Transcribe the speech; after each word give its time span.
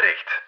bericht. 0.00 0.42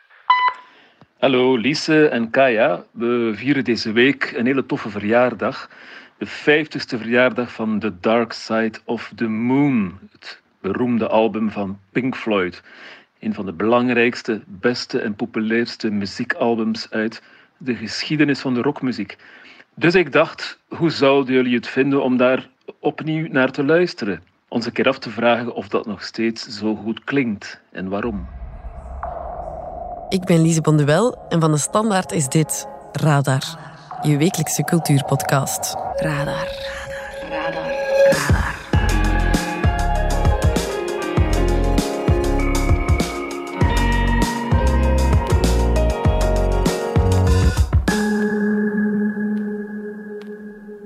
Hallo 1.18 1.56
Lise 1.56 2.08
en 2.08 2.30
Kaya. 2.30 2.84
We 2.90 3.32
vieren 3.34 3.64
deze 3.64 3.92
week 3.92 4.32
een 4.36 4.46
hele 4.46 4.66
toffe 4.66 4.90
verjaardag. 4.90 5.70
De 6.18 6.26
50ste 6.26 6.98
verjaardag 6.98 7.52
van 7.52 7.78
The 7.78 8.00
Dark 8.00 8.32
Side 8.32 8.78
of 8.84 9.12
the 9.14 9.28
Moon. 9.28 9.98
Het 10.12 10.40
beroemde 10.60 11.08
album 11.08 11.50
van 11.50 11.78
Pink 11.92 12.16
Floyd. 12.16 12.62
Een 13.20 13.34
van 13.34 13.46
de 13.46 13.52
belangrijkste, 13.52 14.42
beste 14.46 15.00
en 15.00 15.14
populairste 15.14 15.90
muziekalbums 15.90 16.90
uit 16.90 17.22
de 17.56 17.74
geschiedenis 17.74 18.40
van 18.40 18.54
de 18.54 18.62
rockmuziek. 18.62 19.16
Dus 19.74 19.94
ik 19.94 20.12
dacht, 20.12 20.58
hoe 20.68 20.90
zouden 20.90 21.34
jullie 21.34 21.54
het 21.54 21.68
vinden 21.68 22.02
om 22.02 22.16
daar 22.16 22.48
opnieuw 22.78 23.28
naar 23.28 23.50
te 23.50 23.64
luisteren? 23.64 24.22
Ons 24.48 24.66
een 24.66 24.72
keer 24.72 24.88
af 24.88 24.98
te 24.98 25.10
vragen 25.10 25.54
of 25.54 25.68
dat 25.68 25.86
nog 25.86 26.02
steeds 26.02 26.46
zo 26.46 26.74
goed 26.74 27.04
klinkt 27.04 27.60
en 27.72 27.88
waarom. 27.88 28.37
Ik 30.08 30.24
ben 30.24 30.42
Lise 30.42 30.60
Bonduel 30.60 31.18
en 31.28 31.40
van 31.40 31.50
de 31.50 31.58
Standaard 31.58 32.12
is 32.12 32.28
dit 32.28 32.66
Radar, 32.92 33.42
je 34.02 34.16
wekelijkse 34.16 34.64
cultuurpodcast. 34.64 35.74
Radar. 35.96 35.96
Radar. 35.96 36.46
Radar. 37.30 37.72
Radar. 38.10 38.56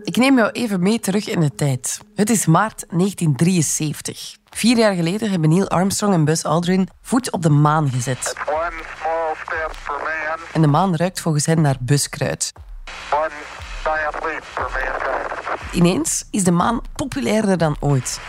Ik 0.02 0.16
neem 0.16 0.37
jou 0.37 0.51
even 0.51 0.83
mee 0.83 1.01
terug 1.01 1.29
in 1.29 1.41
de 1.41 1.55
tijd. 1.55 2.01
Het 2.15 2.30
is 2.30 2.47
maart 2.47 2.85
1973. 2.89 4.37
Vier 4.51 4.77
jaar 4.77 4.95
geleden 4.95 5.30
hebben 5.30 5.49
Neil 5.49 5.69
Armstrong 5.69 6.15
en 6.15 6.25
Buzz 6.25 6.45
Aldrin 6.45 6.89
voet 7.01 7.33
op 7.33 7.43
de 7.43 7.51
maan 7.51 7.91
gezet. 7.91 8.35
En 10.53 10.61
de 10.61 10.67
maan 10.67 10.97
ruikt 10.97 11.21
volgens 11.21 11.47
hen 11.47 11.61
naar 11.61 11.77
buskruid. 11.81 12.53
Ineens 15.73 16.25
is 16.31 16.45
de 16.45 16.51
maan 16.51 16.81
populairder 16.97 17.59
dan 17.59 17.77
ooit. 17.81 18.21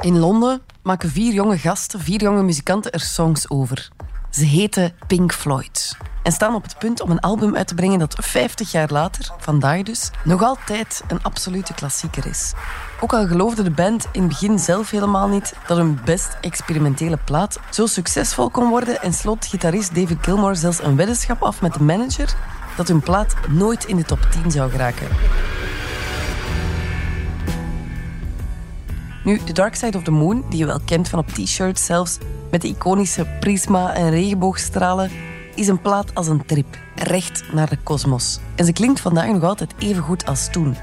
In 0.00 0.18
Londen 0.18 0.62
maken 0.82 1.10
vier 1.10 1.32
jonge 1.32 1.58
gasten, 1.58 2.00
vier 2.00 2.20
jonge 2.20 2.42
muzikanten 2.42 2.92
er 2.92 3.00
songs 3.00 3.50
over. 3.50 3.88
Ze 4.30 4.44
heten 4.44 4.92
Pink 5.06 5.32
Floyd 5.32 5.96
en 6.22 6.32
staan 6.32 6.54
op 6.54 6.62
het 6.62 6.78
punt 6.78 7.00
om 7.00 7.10
een 7.10 7.20
album 7.20 7.56
uit 7.56 7.68
te 7.68 7.74
brengen 7.74 7.98
dat 7.98 8.16
50 8.20 8.72
jaar 8.72 8.88
later, 8.92 9.34
vandaag 9.38 9.82
dus, 9.82 10.10
nog 10.24 10.42
altijd 10.42 11.02
een 11.08 11.22
absolute 11.22 11.74
klassieker 11.74 12.26
is. 12.26 12.52
Ook 13.00 13.12
al 13.12 13.26
geloofde 13.26 13.62
de 13.62 13.70
band 13.70 14.06
in 14.12 14.20
het 14.20 14.28
begin 14.28 14.58
zelf 14.58 14.90
helemaal 14.90 15.28
niet 15.28 15.54
dat 15.66 15.76
hun 15.76 16.00
best 16.04 16.36
experimentele 16.40 17.18
plaat 17.24 17.60
zo 17.70 17.86
succesvol 17.86 18.50
kon 18.50 18.68
worden 18.68 19.02
en 19.02 19.12
sloot 19.12 19.46
gitarist 19.46 19.94
David 19.94 20.18
Gilmour 20.20 20.56
zelfs 20.56 20.82
een 20.82 20.96
weddenschap 20.96 21.42
af 21.42 21.60
met 21.60 21.74
de 21.74 21.82
manager 21.82 22.34
dat 22.76 22.88
hun 22.88 23.00
plaat 23.00 23.34
nooit 23.48 23.84
in 23.84 23.96
de 23.96 24.04
top 24.04 24.26
10 24.42 24.50
zou 24.50 24.70
geraken. 24.70 25.08
Nu, 29.24 29.38
The 29.38 29.52
Dark 29.52 29.74
Side 29.74 29.96
of 29.96 30.02
the 30.02 30.10
Moon, 30.10 30.44
die 30.48 30.58
je 30.58 30.66
wel 30.66 30.80
kent 30.84 31.08
van 31.08 31.18
op 31.18 31.28
t-shirts 31.28 31.84
zelfs, 31.84 32.18
met 32.50 32.62
de 32.62 32.68
iconische 32.68 33.26
prisma 33.40 33.94
en 33.94 34.10
regenboogstralen, 34.10 35.10
is 35.54 35.68
een 35.68 35.80
plaat 35.80 36.14
als 36.14 36.26
een 36.26 36.46
trip, 36.46 36.78
recht 36.94 37.52
naar 37.52 37.68
de 37.68 37.78
kosmos. 37.82 38.38
En 38.54 38.64
ze 38.64 38.72
klinkt 38.72 39.00
vandaag 39.00 39.28
nog 39.28 39.42
altijd 39.42 39.74
even 39.78 40.02
goed 40.02 40.26
als 40.26 40.48
toen. 40.50 40.76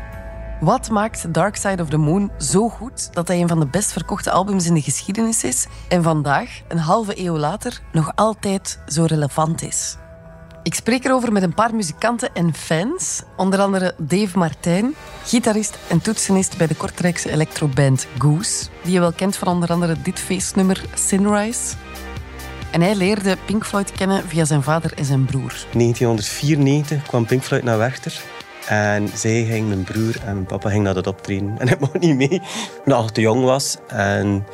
Wat 0.59 0.89
maakt 0.89 1.33
Dark 1.33 1.55
Side 1.55 1.81
of 1.81 1.89
the 1.89 1.97
Moon 1.97 2.31
zo 2.37 2.69
goed 2.69 3.13
dat 3.13 3.27
hij 3.27 3.41
een 3.41 3.47
van 3.47 3.59
de 3.59 3.67
best 3.67 3.91
verkochte 3.91 4.31
albums 4.31 4.65
in 4.65 4.73
de 4.73 4.81
geschiedenis 4.81 5.43
is 5.43 5.67
en 5.87 6.03
vandaag, 6.03 6.61
een 6.67 6.77
halve 6.77 7.19
eeuw 7.25 7.37
later, 7.37 7.81
nog 7.91 8.11
altijd 8.15 8.79
zo 8.87 9.03
relevant 9.03 9.61
is? 9.61 9.97
Ik 10.67 10.73
spreek 10.73 11.05
erover 11.05 11.31
met 11.31 11.43
een 11.43 11.53
paar 11.53 11.75
muzikanten 11.75 12.29
en 12.33 12.53
fans, 12.53 13.21
onder 13.37 13.59
andere 13.59 13.95
Dave 13.97 14.37
Martijn, 14.37 14.95
gitarist 15.23 15.77
en 15.89 16.01
toetsenist 16.01 16.57
bij 16.57 16.67
de 16.67 16.75
Kortrijkse 16.75 17.31
electroband 17.31 18.07
Goose, 18.17 18.65
die 18.83 18.93
je 18.93 18.99
wel 18.99 19.11
kent 19.11 19.35
van 19.35 19.47
onder 19.47 19.69
andere 19.69 19.95
dit 20.01 20.19
feestnummer 20.19 20.85
Sunrise. 20.93 21.75
En 22.71 22.81
hij 22.81 22.95
leerde 22.95 23.37
Pink 23.45 23.65
Floyd 23.65 23.91
kennen 23.91 24.23
via 24.27 24.45
zijn 24.45 24.63
vader 24.63 24.93
en 24.97 25.05
zijn 25.05 25.25
broer. 25.25 25.65
In 25.71 25.79
1994 25.79 27.03
kwam 27.03 27.25
Pink 27.25 27.43
Floyd 27.43 27.63
naar 27.63 27.77
Werchter. 27.77 28.21
En 28.67 29.09
zij 29.13 29.45
ging, 29.45 29.67
mijn 29.67 29.83
broer 29.83 30.15
en 30.25 30.45
papa 30.45 30.69
ging 30.69 30.83
naar 30.83 30.93
dat 30.93 31.07
optreden. 31.07 31.55
En 31.59 31.67
ik 31.67 31.79
mocht 31.79 31.99
niet 31.99 32.15
mee, 32.15 32.41
omdat 32.85 33.03
ik 33.03 33.09
te 33.09 33.21
jong 33.21 33.43
was. 33.43 33.77
En 33.87 34.45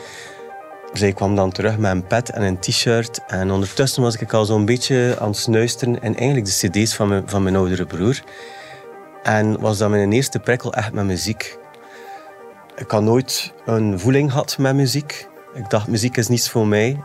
zij 0.93 1.13
kwam 1.13 1.35
dan 1.35 1.51
terug 1.51 1.77
met 1.77 1.91
een 1.91 2.07
pet 2.07 2.29
en 2.29 2.41
een 2.41 2.59
t-shirt. 2.59 3.19
En 3.27 3.51
ondertussen 3.51 4.01
was 4.01 4.15
ik 4.15 4.33
al 4.33 4.45
zo'n 4.45 4.65
beetje 4.65 5.15
aan 5.19 5.27
het 5.27 5.37
snuisteren 5.37 6.01
in 6.01 6.17
eigenlijk 6.17 6.45
de 6.45 6.67
cd's 6.67 6.95
van 6.95 7.07
mijn, 7.07 7.23
van 7.25 7.43
mijn 7.43 7.55
oudere 7.55 7.85
broer. 7.85 8.21
En 9.23 9.59
was 9.59 9.77
dat 9.77 9.89
mijn 9.89 10.11
eerste 10.11 10.39
prikkel 10.39 10.73
echt 10.73 10.91
met 10.91 11.05
muziek. 11.05 11.57
Ik 12.75 12.91
had 12.91 13.01
nooit 13.01 13.53
een 13.65 13.99
voeling 13.99 14.31
gehad 14.31 14.57
met 14.57 14.75
muziek. 14.75 15.27
Ik 15.53 15.69
dacht, 15.69 15.87
muziek 15.87 16.17
is 16.17 16.27
niets 16.27 16.49
voor 16.49 16.67
mij. 16.67 17.03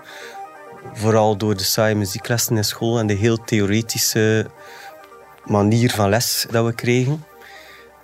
Vooral 0.93 1.37
door 1.37 1.57
de 1.57 1.65
saaie 1.65 1.95
muzieklessen 1.95 2.57
in 2.57 2.65
school 2.65 2.99
en 2.99 3.07
de 3.07 3.15
heel 3.15 3.45
theoretische 3.45 4.51
manier 5.45 5.91
van 5.91 6.09
les 6.09 6.47
dat 6.51 6.65
we 6.65 6.73
kregen. 6.73 7.25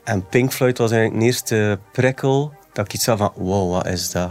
En 0.04 0.26
Pink 0.26 0.52
Floyd 0.52 0.78
was 0.78 0.90
eigenlijk 0.90 1.20
de 1.20 1.26
eerste 1.26 1.78
prikkel 1.92 2.52
dat 2.72 2.84
ik 2.84 2.92
iets 2.92 3.06
had 3.06 3.18
van 3.18 3.32
wow, 3.34 3.72
wat 3.72 3.86
is 3.86 4.10
dat? 4.10 4.30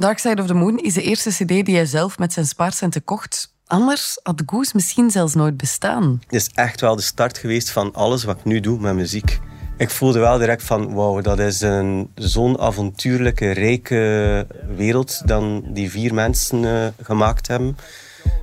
Dark 0.00 0.18
Side 0.18 0.40
of 0.40 0.46
the 0.46 0.54
Moon 0.54 0.78
is 0.78 0.94
de 0.94 1.02
eerste 1.02 1.30
cd 1.30 1.48
die 1.48 1.74
hij 1.74 1.86
zelf 1.86 2.18
met 2.18 2.32
zijn 2.32 2.46
spaarcenten 2.46 3.04
kocht. 3.04 3.54
Anders 3.66 4.18
had 4.22 4.42
Goose 4.46 4.70
misschien 4.74 5.10
zelfs 5.10 5.34
nooit 5.34 5.56
bestaan. 5.56 6.20
Het 6.24 6.34
is 6.34 6.48
echt 6.54 6.80
wel 6.80 6.96
de 6.96 7.02
start 7.02 7.38
geweest 7.38 7.70
van 7.70 7.94
alles 7.94 8.24
wat 8.24 8.38
ik 8.38 8.44
nu 8.44 8.60
doe 8.60 8.80
met 8.80 8.94
muziek. 8.94 9.40
Ik 9.76 9.90
voelde 9.90 10.18
wel 10.18 10.38
direct 10.38 10.62
van, 10.62 10.94
wauw, 10.94 11.20
dat 11.20 11.38
is 11.38 11.60
een 11.60 12.10
zo'n 12.14 12.60
avontuurlijke, 12.60 13.50
rijke 13.50 14.46
wereld 14.76 15.22
dan 15.24 15.64
die 15.66 15.90
vier 15.90 16.14
mensen 16.14 16.62
uh, 16.62 16.86
gemaakt 17.02 17.46
hebben. 17.46 17.76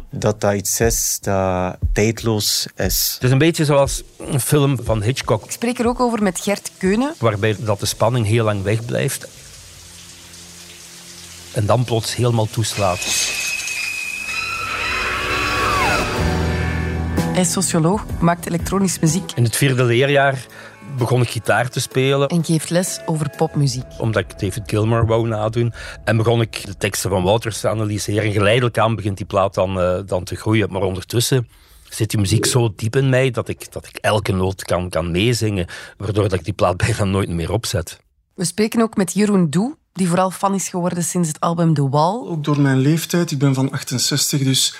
Dat 0.09 0.41
dat 0.41 0.53
iets 0.53 0.79
is 0.79 1.17
dat 1.21 1.77
tijdloos 1.93 2.67
is. 2.75 3.11
Het 3.13 3.23
is 3.23 3.31
een 3.31 3.37
beetje 3.37 3.65
zoals 3.65 4.03
een 4.17 4.41
film 4.41 4.79
van 4.83 5.01
Hitchcock. 5.01 5.43
Ik 5.43 5.51
spreek 5.51 5.79
er 5.79 5.87
ook 5.87 5.99
over 5.99 6.23
met 6.23 6.39
Gert 6.39 6.71
Keunen. 6.77 7.13
Waarbij 7.19 7.55
dat 7.59 7.79
de 7.79 7.85
spanning 7.85 8.25
heel 8.25 8.43
lang 8.43 8.63
wegblijft. 8.63 9.27
En 11.57 11.65
dan 11.65 11.83
plots 11.83 12.15
helemaal 12.15 12.45
toeslaat. 12.45 12.99
Hij 17.19 17.41
is 17.41 17.51
socioloog, 17.51 18.05
maakt 18.19 18.47
elektronische 18.47 18.99
muziek. 19.01 19.31
In 19.35 19.43
het 19.43 19.55
vierde 19.55 19.83
leerjaar 19.83 20.45
begon 20.97 21.21
ik 21.21 21.29
gitaar 21.29 21.69
te 21.69 21.79
spelen. 21.79 22.27
En 22.27 22.45
geeft 22.45 22.69
les 22.69 22.99
over 23.05 23.29
popmuziek. 23.37 23.85
Omdat 23.97 24.23
ik 24.23 24.39
David 24.39 24.63
Gilmour 24.65 25.05
wou 25.05 25.27
nadoen. 25.27 25.73
En 26.03 26.17
begon 26.17 26.41
ik 26.41 26.65
de 26.65 26.77
teksten 26.77 27.09
van 27.09 27.23
Wouters 27.23 27.59
te 27.59 27.69
analyseren. 27.69 28.31
Geleidelijk 28.31 28.77
aan 28.77 28.95
begint 28.95 29.17
die 29.17 29.25
plaat 29.25 29.53
dan, 29.53 29.79
uh, 29.79 29.99
dan 30.05 30.23
te 30.23 30.35
groeien. 30.35 30.71
Maar 30.71 30.81
ondertussen 30.81 31.47
zit 31.89 32.09
die 32.09 32.19
muziek 32.19 32.45
zo 32.45 32.73
diep 32.75 32.95
in 32.95 33.09
mij 33.09 33.31
dat 33.31 33.47
ik, 33.47 33.71
dat 33.71 33.85
ik 33.85 33.95
elke 33.95 34.31
noot 34.31 34.63
kan, 34.63 34.89
kan 34.89 35.11
meezingen. 35.11 35.67
Waardoor 35.97 36.29
dat 36.29 36.39
ik 36.39 36.45
die 36.45 36.53
plaat 36.53 36.77
bijna 36.77 37.03
nooit 37.03 37.29
meer 37.29 37.51
opzet. 37.51 37.99
We 38.33 38.45
spreken 38.45 38.81
ook 38.81 38.95
met 38.95 39.13
Jeroen 39.13 39.49
Doe, 39.49 39.77
die 39.97 40.07
vooral 40.07 40.31
fan 40.31 40.53
is 40.53 40.69
geworden 40.69 41.03
sinds 41.03 41.27
het 41.27 41.39
album 41.39 41.73
The 41.73 41.89
Wall. 41.89 42.27
Ook 42.27 42.43
door 42.43 42.61
mijn 42.61 42.77
leeftijd, 42.77 43.31
ik 43.31 43.39
ben 43.39 43.53
van 43.53 43.71
68, 43.71 44.43
dus 44.43 44.79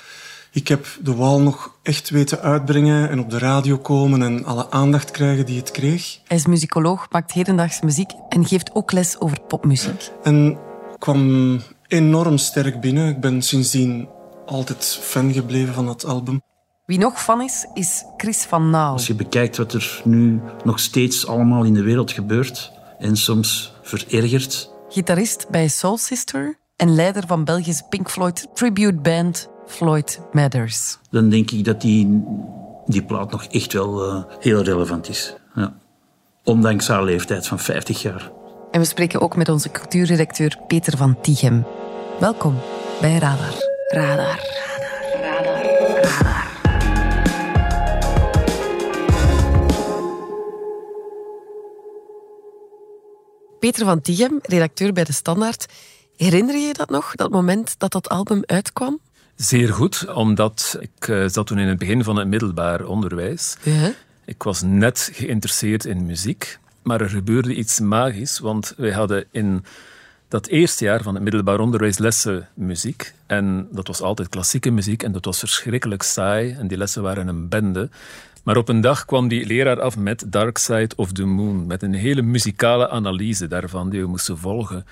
ik 0.51 0.67
heb 0.67 0.87
de 1.03 1.15
wal 1.15 1.41
nog 1.41 1.75
echt 1.83 2.09
weten 2.09 2.41
uitbrengen 2.41 3.09
en 3.09 3.19
op 3.19 3.29
de 3.29 3.37
radio 3.37 3.77
komen 3.77 4.21
en 4.21 4.45
alle 4.45 4.71
aandacht 4.71 5.11
krijgen 5.11 5.45
die 5.45 5.57
het 5.57 5.71
kreeg. 5.71 6.19
Hij 6.27 6.37
is 6.37 6.45
muzikoloog, 6.45 7.07
maakt 7.09 7.31
hedendaagse 7.31 7.85
muziek 7.85 8.11
en 8.29 8.45
geeft 8.45 8.75
ook 8.75 8.91
les 8.91 9.19
over 9.19 9.41
popmuziek. 9.47 10.11
En 10.23 10.57
kwam 10.99 11.61
enorm 11.87 12.37
sterk 12.37 12.81
binnen. 12.81 13.07
Ik 13.07 13.19
ben 13.19 13.41
sindsdien 13.41 14.07
altijd 14.45 14.99
fan 15.01 15.33
gebleven 15.33 15.73
van 15.73 15.85
dat 15.85 16.05
album. 16.05 16.41
Wie 16.85 16.99
nog 16.99 17.21
fan 17.23 17.41
is, 17.41 17.65
is 17.73 18.03
Chris 18.17 18.43
van 18.43 18.69
Nauw. 18.69 18.91
Als 18.91 19.07
je 19.07 19.15
bekijkt 19.15 19.57
wat 19.57 19.73
er 19.73 20.01
nu 20.03 20.41
nog 20.63 20.79
steeds 20.79 21.27
allemaal 21.27 21.63
in 21.63 21.73
de 21.73 21.83
wereld 21.83 22.11
gebeurt 22.11 22.71
en 22.99 23.17
soms 23.17 23.73
verergert. 23.81 24.75
Gitarist 24.89 25.49
bij 25.49 25.67
Soul 25.67 25.97
Sister 25.97 26.57
en 26.75 26.95
leider 26.95 27.27
van 27.27 27.43
Belgisch 27.43 27.83
Pink 27.89 28.09
Floyd 28.09 28.47
tribute 28.53 28.95
band 28.95 29.49
Floyd 29.65 30.19
Matters. 30.31 30.97
Dan 31.09 31.29
denk 31.29 31.51
ik 31.51 31.65
dat 31.65 31.81
die, 31.81 32.23
die 32.85 33.03
plaat 33.03 33.31
nog 33.31 33.43
echt 33.43 33.73
wel 33.73 34.15
uh, 34.15 34.23
heel 34.39 34.63
relevant 34.63 35.09
is. 35.09 35.35
Ja. 35.55 35.73
Ondanks 36.43 36.87
haar 36.87 37.03
leeftijd 37.03 37.47
van 37.47 37.59
50 37.59 38.01
jaar. 38.01 38.31
En 38.71 38.79
we 38.79 38.85
spreken 38.85 39.21
ook 39.21 39.35
met 39.35 39.49
onze 39.49 39.71
cultuurredacteur 39.71 40.57
Peter 40.67 40.97
van 40.97 41.21
Tichem. 41.21 41.65
Welkom 42.19 42.55
bij 43.01 43.17
Radar. 43.17 43.53
Radar. 43.87 44.17
Radar. 44.17 44.39
Radar. 45.21 46.03
Radar. 46.03 46.46
Peter 53.67 53.85
van 53.85 54.01
Tichem, 54.01 54.39
redacteur 54.41 54.93
bij 54.93 55.03
De 55.03 55.13
Standaard. 55.13 55.65
Herinner 56.17 56.55
je 56.55 56.67
je 56.67 56.73
dat 56.73 56.89
nog, 56.89 57.15
dat 57.15 57.31
moment 57.31 57.75
dat 57.77 57.91
dat 57.91 58.09
album 58.09 58.41
uitkwam? 58.45 58.99
Zeer 59.35 59.73
goed, 59.73 60.13
omdat 60.13 60.77
ik 60.79 61.07
uh, 61.07 61.27
zat 61.27 61.47
toen 61.47 61.59
in 61.59 61.67
het 61.67 61.77
begin 61.77 62.03
van 62.03 62.15
het 62.15 62.27
middelbaar 62.27 62.85
onderwijs. 62.85 63.57
Ja. 63.63 63.93
Ik 64.25 64.43
was 64.43 64.61
net 64.61 65.09
geïnteresseerd 65.13 65.85
in 65.85 66.05
muziek, 66.05 66.59
maar 66.81 67.01
er 67.01 67.09
gebeurde 67.09 67.55
iets 67.55 67.79
magisch, 67.79 68.39
want 68.39 68.73
wij 68.77 68.91
hadden 68.91 69.25
in 69.31 69.65
dat 70.27 70.47
eerste 70.47 70.83
jaar 70.83 71.01
van 71.01 71.13
het 71.13 71.23
middelbaar 71.23 71.59
onderwijs 71.59 71.97
lessen 71.97 72.49
muziek. 72.53 73.13
En 73.25 73.67
dat 73.71 73.87
was 73.87 74.01
altijd 74.01 74.29
klassieke 74.29 74.71
muziek 74.71 75.03
en 75.03 75.11
dat 75.11 75.25
was 75.25 75.39
verschrikkelijk 75.39 76.03
saai. 76.03 76.55
En 76.59 76.67
die 76.67 76.77
lessen 76.77 77.01
waren 77.01 77.27
een 77.27 77.49
bende. 77.49 77.89
Maar 78.47 78.57
op 78.57 78.69
een 78.69 78.81
dag 78.81 79.05
kwam 79.05 79.27
die 79.27 79.45
leraar 79.45 79.81
af 79.81 79.97
met 79.97 80.23
Dark 80.27 80.57
Side 80.57 80.89
of 80.95 81.11
the 81.11 81.25
Moon. 81.25 81.65
Met 81.65 81.83
een 81.83 81.93
hele 81.93 82.21
muzikale 82.21 82.89
analyse 82.89 83.47
daarvan 83.47 83.89
die 83.89 84.01
we 84.01 84.07
moesten 84.07 84.37
volgen. 84.37 84.85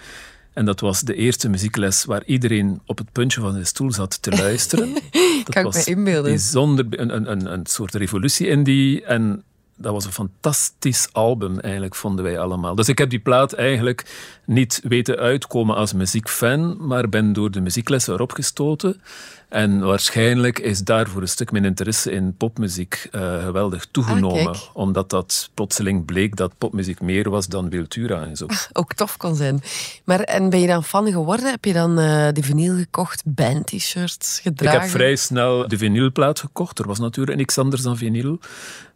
En 0.53 0.65
dat 0.65 0.79
was 0.79 1.01
de 1.01 1.15
eerste 1.15 1.49
muziekles 1.49 2.05
waar 2.05 2.23
iedereen 2.25 2.81
op 2.85 2.97
het 2.97 3.11
puntje 3.11 3.41
van 3.41 3.51
zijn 3.51 3.65
stoel 3.65 3.91
zat 3.91 4.21
te 4.21 4.31
luisteren. 4.31 4.93
dat 5.45 5.49
kan 5.49 5.65
ik 5.65 5.73
me 5.73 5.83
inbeelden. 5.83 6.31
Bijzonder, 6.31 6.85
een, 6.89 7.31
een, 7.31 7.51
een 7.51 7.65
soort 7.65 7.93
revolutie 7.93 8.47
in 8.47 8.63
die. 8.63 9.03
En 9.03 9.43
dat 9.77 9.93
was 9.93 10.05
een 10.05 10.11
fantastisch 10.11 11.07
album, 11.11 11.59
eigenlijk, 11.59 11.95
vonden 11.95 12.25
wij 12.25 12.39
allemaal. 12.39 12.75
Dus 12.75 12.89
ik 12.89 12.97
heb 12.97 13.09
die 13.09 13.19
plaat 13.19 13.53
eigenlijk 13.53 14.05
niet 14.45 14.81
weten 14.83 15.17
uitkomen 15.17 15.75
als 15.75 15.93
muziekfan, 15.93 16.87
maar 16.87 17.09
ben 17.09 17.33
door 17.33 17.51
de 17.51 17.61
muzieklessen 17.61 18.13
erop 18.13 18.31
gestoten. 18.31 19.01
En 19.49 19.79
waarschijnlijk 19.79 20.59
is 20.59 20.79
daarvoor 20.79 21.21
een 21.21 21.27
stuk 21.27 21.51
mijn 21.51 21.65
interesse 21.65 22.11
in 22.11 22.35
popmuziek 22.37 23.07
uh, 23.11 23.43
geweldig 23.43 23.85
toegenomen. 23.91 24.47
Ah, 24.47 24.61
omdat 24.73 25.09
dat 25.09 25.49
plotseling 25.53 26.05
bleek 26.05 26.35
dat 26.35 26.57
popmuziek 26.57 27.01
meer 27.01 27.29
was 27.29 27.47
dan 27.47 27.69
Wiltura 27.69 28.25
en 28.25 28.35
zo. 28.35 28.45
Ook 28.73 28.93
tof 28.93 29.17
kon 29.17 29.35
zijn. 29.35 29.61
Maar 30.03 30.19
en 30.19 30.49
ben 30.49 30.59
je 30.59 30.67
dan 30.67 30.83
fan 30.83 31.11
geworden? 31.11 31.49
Heb 31.49 31.65
je 31.65 31.73
dan 31.73 31.99
uh, 31.99 32.27
de 32.31 32.43
vinyl 32.43 32.75
gekocht, 32.75 33.21
band-t-shirts 33.25 34.39
gedragen? 34.39 34.75
Ik 34.75 34.81
heb 34.81 34.91
vrij 34.91 35.15
snel 35.15 35.67
de 35.67 35.77
vinylplaat 35.77 36.39
gekocht. 36.39 36.79
Er 36.79 36.87
was 36.87 36.99
natuurlijk 36.99 37.37
niks 37.37 37.57
anders 37.57 37.81
dan 37.81 37.97
vinyl. 37.97 38.39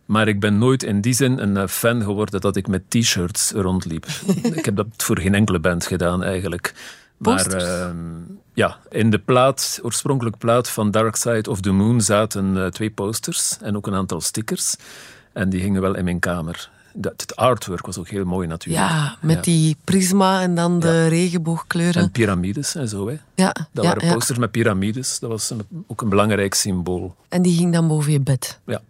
Maar 0.09 0.27
ik 0.27 0.39
ben 0.39 0.57
nooit 0.57 0.83
in 0.83 1.01
die 1.01 1.13
zin 1.13 1.37
een 1.37 1.57
eh, 1.57 1.67
fan 1.67 2.03
geworden 2.03 2.41
dat 2.41 2.55
ik 2.55 2.67
met 2.67 2.89
t-shirts 2.89 3.51
rondliep. 3.51 4.05
ik 4.59 4.65
heb 4.65 4.75
dat 4.75 4.87
voor 4.97 5.19
geen 5.19 5.35
enkele 5.35 5.59
band 5.59 5.85
gedaan 5.85 6.23
eigenlijk. 6.23 6.73
Posters? 7.17 7.63
Maar 7.63 7.89
uh, 7.89 7.95
ja, 8.53 8.77
in 8.89 9.09
de 9.09 9.19
plaat, 9.19 9.79
oorspronkelijke 9.83 10.37
plaat 10.37 10.69
van 10.69 10.91
Dark 10.91 11.15
Side 11.15 11.49
of 11.49 11.61
the 11.61 11.71
Moon 11.71 12.01
zaten 12.01 12.55
uh, 12.55 12.65
twee 12.65 12.89
posters 12.89 13.57
en 13.61 13.75
ook 13.75 13.87
een 13.87 13.93
aantal 13.93 14.21
stickers. 14.21 14.75
En 15.33 15.49
die 15.49 15.61
hingen 15.61 15.81
wel 15.81 15.95
in 15.95 16.03
mijn 16.03 16.19
kamer. 16.19 16.69
Dat, 16.93 17.21
het 17.21 17.35
artwork 17.35 17.85
was 17.85 17.97
ook 17.97 18.07
heel 18.07 18.25
mooi 18.25 18.47
natuurlijk. 18.47 18.89
Ja, 18.89 19.17
met 19.21 19.35
ja. 19.35 19.41
die 19.41 19.77
prisma 19.83 20.41
en 20.41 20.55
dan 20.55 20.79
de 20.79 20.87
ja. 20.87 21.07
regenboogkleuren. 21.07 22.01
En 22.01 22.11
piramides 22.11 22.75
en 22.75 22.87
zo. 22.87 23.07
Hè. 23.07 23.17
Ja, 23.35 23.53
dat 23.71 23.83
ja, 23.83 23.93
waren 23.93 24.13
posters 24.13 24.39
met 24.39 24.51
piramides. 24.51 25.19
Dat 25.19 25.29
was 25.29 25.49
een, 25.49 25.61
ook 25.87 26.01
een 26.01 26.09
belangrijk 26.09 26.53
symbool. 26.53 27.15
En 27.27 27.41
die 27.41 27.57
ging 27.57 27.73
dan 27.73 27.87
boven 27.87 28.11
je 28.11 28.19
bed? 28.19 28.59
Ja. 28.65 28.81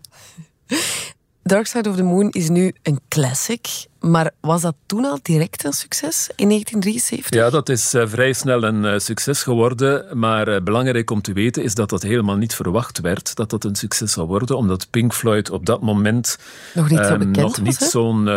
Dark 1.50 1.68
Side 1.68 1.90
of 1.90 1.96
the 1.96 2.04
Moon 2.04 2.30
is 2.30 2.50
nu 2.50 2.74
een 2.84 3.00
classic. 3.08 3.88
Maar 4.00 4.32
was 4.40 4.62
dat 4.62 4.76
toen 4.86 5.06
al 5.06 5.20
direct 5.22 5.64
een 5.64 5.74
succes 5.74 6.30
in 6.36 6.48
1973? 6.48 7.40
Ja, 7.40 7.50
dat 7.50 7.70
is 7.70 7.94
uh, 7.94 8.08
vrij 8.08 8.34
snel 8.34 8.64
een 8.64 8.84
uh, 8.84 9.00
succes 9.00 9.44
geworden. 9.44 10.18
Maar 10.18 10.48
uh, 10.48 10.62
belangrijk 10.62 11.12
om 11.12 11.22
te 11.22 11.34
weten 11.34 11.64
is 11.64 11.74
dat 11.74 11.90
dat 11.90 12.02
helemaal 12.02 12.36
niet 12.36 12.56
verwacht 12.56 13.00
werd 13.00 13.36
dat 13.36 13.50
dat 13.50 13.64
een 13.64 13.76
succes 13.76 14.12
zou 14.12 14.28
worden. 14.28 14.58
Omdat 14.58 14.88
Pink 14.90 15.14
Floyd 15.14 15.50
op 15.50 15.66
dat 15.66 15.82
moment 15.82 16.38
nog 16.74 16.90
niet, 16.90 17.06
zo 17.06 17.18
bekend 17.18 17.36
nog 17.36 17.62
niet 17.62 17.80
was, 17.80 17.90
zo'n 17.90 18.28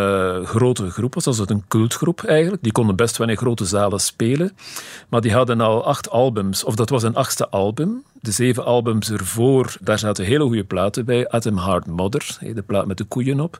grote 0.44 0.90
groep 0.90 1.14
was. 1.14 1.24
Dat 1.24 1.36
was 1.36 1.48
een 1.48 1.64
cultgroep 1.68 2.24
eigenlijk. 2.24 2.62
Die 2.62 2.72
konden 2.72 2.96
best 2.96 3.16
wel 3.16 3.28
in 3.28 3.36
grote 3.36 3.64
zalen 3.64 4.00
spelen. 4.00 4.56
Maar 5.08 5.20
die 5.20 5.32
hadden 5.32 5.60
al 5.60 5.84
acht 5.84 6.10
albums. 6.10 6.64
Of 6.64 6.74
dat 6.74 6.90
was 6.90 7.02
een 7.02 7.16
achtste 7.16 7.48
album. 7.48 8.02
De 8.20 8.30
zeven 8.30 8.64
albums 8.64 9.10
ervoor, 9.10 9.76
daar 9.80 9.98
zaten 9.98 10.24
hele 10.24 10.44
goede 10.44 10.64
platen 10.64 11.04
bij. 11.04 11.28
Atom 11.28 11.58
Heart 11.58 11.86
Mother, 11.86 12.38
de 12.40 12.62
plaat 12.62 12.86
met 12.86 12.96
de 12.96 13.04
koeien 13.04 13.40
op. 13.40 13.58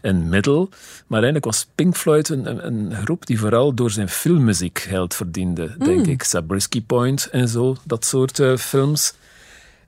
En 0.00 0.28
Middle. 0.28 0.68
Maar 1.06 1.22
eigenlijk 1.22 1.44
was 1.44 1.66
Pink 1.74 1.96
Floyd 1.96 2.28
een, 2.28 2.66
een, 2.66 2.94
groep 2.94 3.26
die 3.26 3.38
vooral 3.38 3.74
door 3.74 3.90
zijn 3.90 4.08
filmmuziek 4.08 4.78
geld 4.78 5.14
verdiende, 5.14 5.74
Mm. 5.78 5.84
denk 5.84 6.06
ik. 6.06 6.22
Zabriskie 6.22 6.82
Point 6.82 7.28
en 7.30 7.48
zo, 7.48 7.76
dat 7.84 8.04
soort 8.04 8.38
uh, 8.38 8.56
films. 8.56 9.14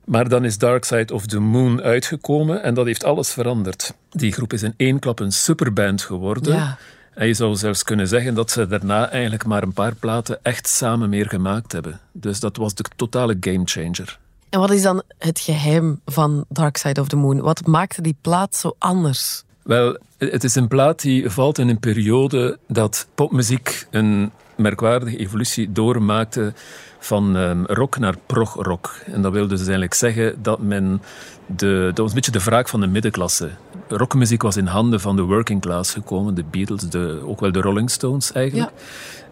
Maar 0.05 0.29
dan 0.29 0.45
is 0.45 0.57
Dark 0.57 0.85
Side 0.85 1.13
of 1.13 1.25
the 1.25 1.39
Moon 1.39 1.81
uitgekomen 1.81 2.63
en 2.63 2.73
dat 2.73 2.85
heeft 2.85 3.03
alles 3.03 3.29
veranderd. 3.31 3.93
Die 4.09 4.31
groep 4.31 4.53
is 4.53 4.63
in 4.63 4.73
één 4.77 4.99
klap 4.99 5.19
een 5.19 5.31
superband 5.31 6.01
geworden. 6.01 6.53
Ja. 6.53 6.77
En 7.13 7.27
je 7.27 7.33
zou 7.33 7.55
zelfs 7.55 7.83
kunnen 7.83 8.07
zeggen 8.07 8.33
dat 8.33 8.51
ze 8.51 8.67
daarna 8.67 9.09
eigenlijk 9.09 9.45
maar 9.45 9.63
een 9.63 9.73
paar 9.73 9.95
platen 9.95 10.39
echt 10.43 10.67
samen 10.67 11.09
meer 11.09 11.27
gemaakt 11.27 11.71
hebben. 11.71 11.99
Dus 12.11 12.39
dat 12.39 12.57
was 12.57 12.73
de 12.73 12.83
totale 12.95 13.37
gamechanger. 13.39 14.19
En 14.49 14.59
wat 14.59 14.71
is 14.71 14.81
dan 14.81 15.01
het 15.17 15.39
geheim 15.39 15.99
van 16.05 16.45
Dark 16.49 16.77
Side 16.77 17.01
of 17.01 17.07
the 17.07 17.15
Moon? 17.15 17.41
Wat 17.41 17.65
maakte 17.65 18.01
die 18.01 18.15
plaat 18.21 18.55
zo 18.55 18.75
anders? 18.77 19.43
Wel, 19.63 19.97
het 20.17 20.43
is 20.43 20.55
een 20.55 20.67
plaat 20.67 21.01
die 21.01 21.29
valt 21.29 21.57
in 21.57 21.69
een 21.69 21.79
periode 21.79 22.57
dat 22.67 23.07
popmuziek 23.15 23.87
een 23.91 24.31
merkwaardige 24.55 25.17
evolutie 25.17 25.71
doormaakte 25.71 26.53
van 26.99 27.35
um, 27.35 27.65
rock 27.65 27.97
naar 27.97 28.15
prog-rock. 28.25 28.95
En 29.05 29.21
dat 29.21 29.31
wil 29.31 29.47
dus 29.47 29.59
eigenlijk 29.59 29.93
zeggen 29.93 30.35
dat 30.41 30.59
men... 30.59 31.01
De, 31.45 31.85
dat 31.85 31.97
was 31.97 32.07
een 32.07 32.15
beetje 32.15 32.31
de 32.31 32.43
wraak 32.43 32.69
van 32.69 32.79
de 32.79 32.87
middenklasse. 32.87 33.49
Rockmuziek 33.87 34.41
was 34.41 34.57
in 34.57 34.65
handen 34.65 34.99
van 34.99 35.15
de 35.15 35.21
working 35.21 35.61
class 35.61 35.93
gekomen. 35.93 36.35
De 36.35 36.43
Beatles, 36.51 36.81
de, 36.81 37.21
ook 37.25 37.39
wel 37.39 37.51
de 37.51 37.61
Rolling 37.61 37.89
Stones 37.89 38.31
eigenlijk. 38.31 38.71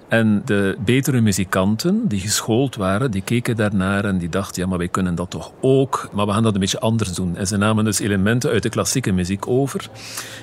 En 0.10 0.42
de 0.46 0.78
betere 0.86 1.22
muzikanten, 1.22 2.08
die 2.08 2.20
geschoold 2.20 2.76
waren, 2.76 3.12
die 3.12 3.22
keken 3.22 3.56
daarnaar 3.56 4.06
en 4.06 4.18
die 4.18 4.30
dachten, 4.30 4.62
ja, 4.62 4.68
maar 4.68 4.78
wij 4.78 4.88
kunnen 4.88 5.16
dat 5.16 5.30
toch 5.30 5.52
ook, 5.62 6.10
maar 6.14 6.26
we 6.26 6.32
gaan 6.32 6.44
dat 6.44 6.54
een 6.54 6.60
beetje 6.60 6.80
anders 6.80 7.14
doen. 7.14 7.36
En 7.36 7.48
ze 7.48 7.58
namen 7.58 7.86
dus 7.86 8.00
elementen 8.00 8.50
uit 8.50 8.64
de 8.64 8.70
klassieke 8.70 9.12
muziek 9.12 9.48
over. 9.48 9.90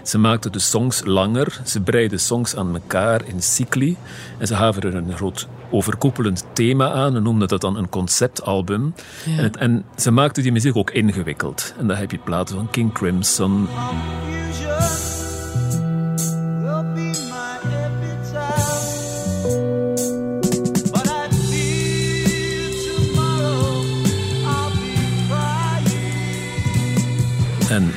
Ze 0.03 0.19
maakten 0.19 0.53
de 0.53 0.59
songs 0.59 1.05
langer, 1.05 1.61
ze 1.65 1.81
breiden 1.81 2.21
songs 2.21 2.57
aan 2.57 2.75
elkaar 2.75 3.21
in 3.27 3.43
cycli 3.43 3.97
en 4.39 4.47
ze 4.47 4.55
gaven 4.55 4.83
er 4.83 4.95
een 4.95 5.17
groot 5.17 5.49
overkoepelend 5.71 6.45
thema 6.53 6.93
aan 6.93 7.17
en 7.17 7.23
noemden 7.23 7.49
dat 7.49 7.61
dan 7.61 7.77
een 7.77 7.89
conceptalbum. 7.89 8.95
Ja. 9.25 9.37
En, 9.37 9.43
het, 9.43 9.57
en, 9.57 9.85
ze 9.97 10.11
maakten 10.11 10.43
die 10.43 10.53
muziek 10.53 10.77
ook 10.77 10.91
ingewikkeld. 10.91 11.75
En 11.79 11.87
dan 11.87 11.97
heb 11.97 12.11
je 12.11 12.19
platen 12.19 12.57
van 12.57 12.71
King 12.71 12.93
Crimson. 12.93 13.69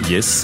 Yes. 0.09 0.43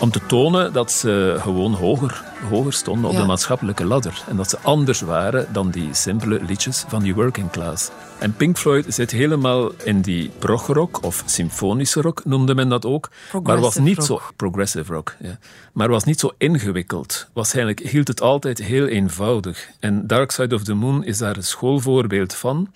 Om 0.00 0.10
te 0.10 0.20
tonen 0.26 0.72
dat 0.72 0.92
ze 0.92 1.36
gewoon 1.40 1.72
hoger, 1.72 2.22
hoger 2.50 2.72
stonden 2.72 3.04
op 3.10 3.12
Ja. 3.14 3.20
de 3.20 3.26
maatschappelijke 3.26 3.84
ladder. 3.84 4.22
En 4.28 4.36
dat 4.36 4.50
ze 4.50 4.58
anders 4.62 5.00
waren 5.00 5.46
dan 5.52 5.70
die 5.70 5.88
simpele 5.94 6.40
liedjes 6.42 6.84
van 6.88 7.02
die 7.02 7.14
working 7.14 7.50
class. 7.50 7.90
En 8.18 8.34
Pink 8.36 8.58
Floyd 8.58 8.84
zit 8.88 9.10
helemaal 9.10 9.72
in 9.82 10.00
die 10.00 10.30
progrock, 10.38 11.02
of 11.02 11.22
symfonische 11.26 12.00
rock 12.00 12.24
noemde 12.24 12.54
men 12.54 12.68
dat 12.68 12.86
ook. 12.86 13.10
maar 13.42 13.60
was 13.60 13.76
niet 13.76 13.96
rock. 13.96 14.06
zo 14.06 14.20
progressive 14.36 14.92
rock. 14.92 15.16
Ja. 15.20 15.38
Maar 15.72 15.88
was 15.88 16.04
niet 16.04 16.20
zo 16.20 16.30
ingewikkeld. 16.38 17.28
Was 17.32 17.54
eigenlijk, 17.54 17.90
hield 17.90 18.08
het 18.08 18.20
altijd 18.20 18.58
heel 18.58 18.86
eenvoudig. 18.86 19.70
En 19.80 20.06
Dark 20.06 20.30
Side 20.30 20.54
of 20.54 20.64
the 20.64 20.74
Moon 20.74 21.04
is 21.04 21.18
daar 21.18 21.36
een 21.36 21.44
schoolvoorbeeld 21.44 22.34
van, 22.34 22.72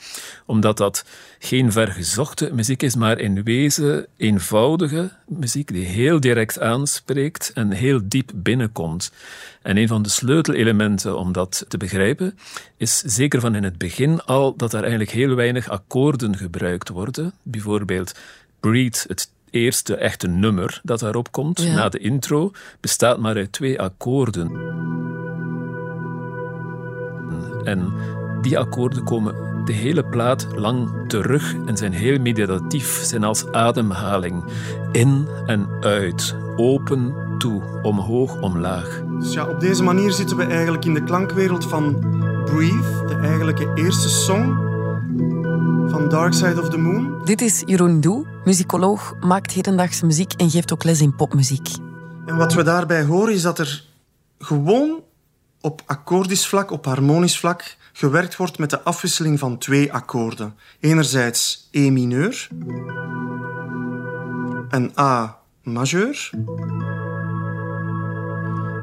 omdat 0.46 0.76
dat 0.76 1.04
geen 1.38 1.72
vergezochte 1.72 2.50
muziek 2.52 2.82
is, 2.82 2.94
maar 2.96 3.18
in 3.18 3.42
wezen 3.42 4.06
eenvoudige 4.16 5.10
muziek 5.26 5.72
die 5.72 5.84
heel 5.84 6.20
direct 6.20 6.60
aanspreekt 6.60 7.50
en 7.54 7.70
heel 7.70 8.00
diep 8.04 8.30
binnenkomt. 8.34 9.12
En 9.62 9.76
een 9.76 9.88
van 9.88 10.02
de 10.02 10.08
sleutelelementen 10.08 11.18
om 11.18 11.32
dat 11.32 11.64
te 11.68 11.76
begrijpen 11.76 12.38
is 12.76 12.98
zeker 12.98 13.40
van 13.40 13.54
in 13.54 13.64
het 13.64 13.78
begin 13.78 14.22
al 14.22 14.56
dat 14.56 14.72
er 14.72 14.80
eigenlijk 14.80 15.10
heel 15.10 15.34
weinig 15.34 15.68
akkoorden 15.68 16.36
gebruikt 16.36 16.88
worden. 16.88 17.32
Bijvoorbeeld 17.42 18.14
Breed, 18.60 19.04
het 19.08 19.30
eerste 19.50 19.96
echte 19.96 20.26
nummer 20.28 20.80
dat 20.82 21.00
daarop 21.00 21.32
komt, 21.32 21.62
Ja. 21.62 21.74
na 21.74 21.88
de 21.88 21.98
intro, 21.98 22.50
bestaat 22.80 23.18
maar 23.18 23.36
uit 23.36 23.52
twee 23.52 23.80
akkoorden. 23.80 24.50
En 27.64 27.92
die 28.40 28.58
akkoorden 28.58 29.04
komen 29.04 29.57
de 29.68 29.74
hele 29.74 30.04
plaat 30.04 30.46
lang 30.54 30.90
terug 31.06 31.54
en 31.66 31.76
zijn 31.76 31.92
heel 31.92 32.18
meditatief, 32.18 33.02
zijn 33.02 33.24
als 33.24 33.52
ademhaling. 33.52 34.44
In 34.92 35.28
en 35.46 35.68
uit, 35.80 36.34
open, 36.56 37.14
toe, 37.38 37.62
omhoog, 37.82 38.40
omlaag. 38.40 39.02
Dus 39.18 39.32
ja, 39.32 39.46
op 39.46 39.60
deze 39.60 39.82
manier 39.82 40.12
zitten 40.12 40.36
we 40.36 40.44
eigenlijk 40.44 40.84
in 40.84 40.94
de 40.94 41.04
klankwereld 41.04 41.64
van 41.64 41.98
Breathe, 42.44 43.06
de 43.06 43.18
eigenlijke 43.22 43.72
eerste 43.74 44.08
song 44.08 44.56
van 45.90 46.08
Dark 46.08 46.32
Side 46.32 46.60
of 46.60 46.68
the 46.68 46.78
Moon. 46.78 47.24
Dit 47.24 47.40
is 47.40 47.62
Jeroen 47.66 48.00
Doe, 48.00 48.26
muzikoloog, 48.44 49.14
maakt 49.20 49.52
hedendaagse 49.52 50.06
muziek 50.06 50.32
en 50.32 50.50
geeft 50.50 50.72
ook 50.72 50.84
les 50.84 51.00
in 51.00 51.16
popmuziek. 51.16 51.68
En 52.26 52.36
wat 52.36 52.54
we 52.54 52.62
daarbij 52.62 53.04
horen 53.04 53.34
is 53.34 53.42
dat 53.42 53.58
er 53.58 53.84
gewoon 54.38 55.00
op 55.60 55.82
akkoordisch 55.86 56.46
vlak, 56.46 56.70
op 56.70 56.84
harmonisch 56.84 57.38
vlak, 57.38 57.76
gewerkt 57.98 58.36
wordt 58.36 58.58
met 58.58 58.70
de 58.70 58.82
afwisseling 58.82 59.38
van 59.38 59.58
twee 59.58 59.92
akkoorden. 59.92 60.54
Enerzijds 60.80 61.68
E 61.70 61.90
mineur 61.90 62.48
en 64.68 64.92
A 64.98 65.38
majeur, 65.62 66.30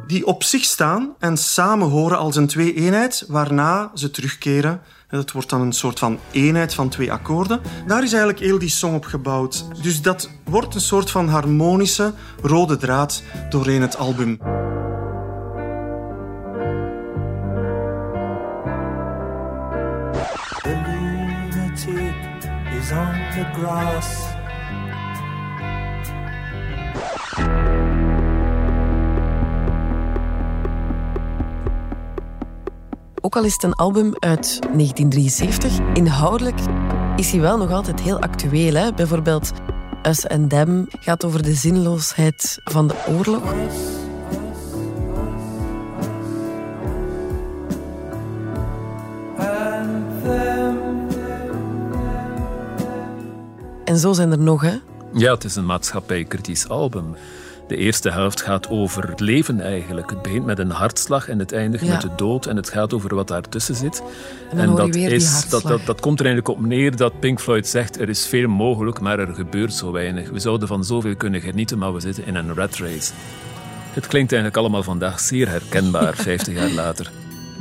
die 0.07 0.25
op 0.25 0.43
zich 0.43 0.63
staan 0.63 1.15
en 1.19 1.38
samen 1.38 1.89
horen 1.89 2.17
als 2.17 2.36
een 2.36 2.48
twee-eenheid, 2.48 3.25
waarna 3.27 3.91
ze 3.93 4.12
terugkeren. 4.12 4.81
Dat 5.10 5.31
wordt 5.31 5.50
dan 5.50 5.62
een 5.62 5.74
soort 5.74 6.00
van 6.00 6.19
eenheid 6.31 6.74
van 6.74 6.89
twee 6.89 7.12
akkoorden. 7.12 7.62
Daar 7.88 8.03
is 8.03 8.12
eigenlijk 8.12 8.43
heel 8.43 8.60
die 8.60 8.69
song 8.69 8.95
op 8.95 9.05
gebouwd. 9.05 9.65
Dus 9.81 10.01
dat 10.01 10.29
wordt 10.43 10.75
een 10.75 10.81
soort 10.81 11.12
van 11.12 11.27
harmonische 11.27 12.13
rode 12.41 12.77
draad 12.77 13.24
doorheen 13.50 13.81
het 13.81 13.98
album. 13.98 14.39
Ook 33.36 33.42
al 33.42 33.48
is 33.48 33.63
een 33.63 33.74
album 33.74 34.13
uit 34.20 34.60
1973, 34.62 35.80
inhoudelijk 35.94 36.60
is 37.15 37.32
hij 37.32 37.42
wel 37.42 37.58
nog 37.58 37.72
altijd 37.72 38.01
heel 38.01 38.20
actueel. 38.20 38.74
Hè? 38.74 38.94
Bijvoorbeeld 38.94 39.51
Us 40.04 40.27
and 40.27 40.50
Them 40.50 40.88
gaat 41.00 41.25
over 41.25 41.44
de 41.44 41.54
zinloosheid 41.54 42.60
van 42.63 42.88
de 42.88 42.96
oorlog. 43.08 43.54
En 53.86 53.98
zo 53.98 54.13
zijn 54.13 54.32
er 54.32 54.39
nog, 54.39 54.62
hè? 54.62 54.75
Ja, 55.13 55.34
het 55.34 55.44
is 55.44 55.56
een 55.56 55.65
maatschappijkritisch 55.65 56.70
album. 56.70 57.15
De 57.67 57.75
eerste 57.77 58.12
helft 58.12 58.41
gaat 58.41 58.69
over 58.69 59.10
het 59.10 59.19
leven 59.19 59.62
eigenlijk. 59.62 60.10
Het 60.10 60.22
begint 60.22 60.45
met 60.45 60.60
een 60.60 60.69
hartslag 60.72 61.29
en 61.29 61.39
het 61.39 61.51
eindigt 61.51 61.86
Ja. 61.86 61.91
met 61.91 62.01
de 62.01 62.10
dood. 62.15 62.45
En 62.45 62.55
het 62.55 62.69
gaat 62.69 62.93
over 62.93 63.15
wat 63.15 63.27
daartussen 63.27 63.75
zit. 63.75 64.03
En 64.55 64.75
dat, 64.75 64.95
is, 64.95 65.50
dat, 65.50 65.62
dat, 65.62 65.86
dat 65.86 66.00
komt 66.00 66.19
er 66.19 66.25
eigenlijk 66.25 66.57
op 66.57 66.65
neer 66.65 66.95
dat 66.95 67.19
Pink 67.19 67.39
Floyd 67.41 67.67
zegt... 67.67 68.00
er 68.00 68.10
is 68.10 68.27
veel 68.27 68.48
mogelijk, 68.48 69.00
maar 69.00 69.19
er 69.19 69.36
gebeurt 69.36 69.74
zo 69.74 69.91
weinig. 69.91 70.29
We 70.29 70.39
zouden 70.39 70.67
van 70.67 70.84
zoveel 70.84 71.15
kunnen 71.15 71.41
genieten, 71.41 71.77
maar 71.77 71.93
we 71.93 72.00
zitten 72.00 72.25
in 72.25 72.36
een 72.36 72.53
rat 72.53 72.75
race. 72.77 73.12
Het 73.93 74.07
klinkt 74.07 74.31
eigenlijk 74.31 74.62
allemaal 74.62 74.84
vandaag 74.84 75.19
zeer 75.19 75.50
herkenbaar, 75.50 76.15
50 76.29 76.53
jaar 76.53 76.69
later. 76.72 77.12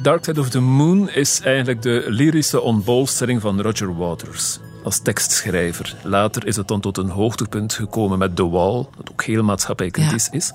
Dark 0.03 0.25
Side 0.25 0.41
of 0.41 0.49
the 0.49 0.61
Moon 0.61 1.11
is 1.11 1.41
eigenlijk 1.41 1.83
de 1.83 2.05
lyrische 2.09 2.61
ontbolstering 2.61 3.41
van 3.41 3.61
Roger 3.61 3.97
Waters 3.97 4.59
als 4.85 5.03
tekstschrijver. 5.03 5.97
Later 6.03 6.47
is 6.47 6.57
het 6.57 6.69
dan 6.69 6.81
tot 6.81 6.97
een 6.99 7.09
hoogtepunt 7.09 7.73
gekomen 7.73 8.19
met 8.19 8.37
The 8.37 8.49
Wall, 8.49 8.87
dat 8.97 9.11
ook 9.11 9.25
heel 9.25 9.43
maatschappijkritisch 9.43 10.29
is. 10.29 10.53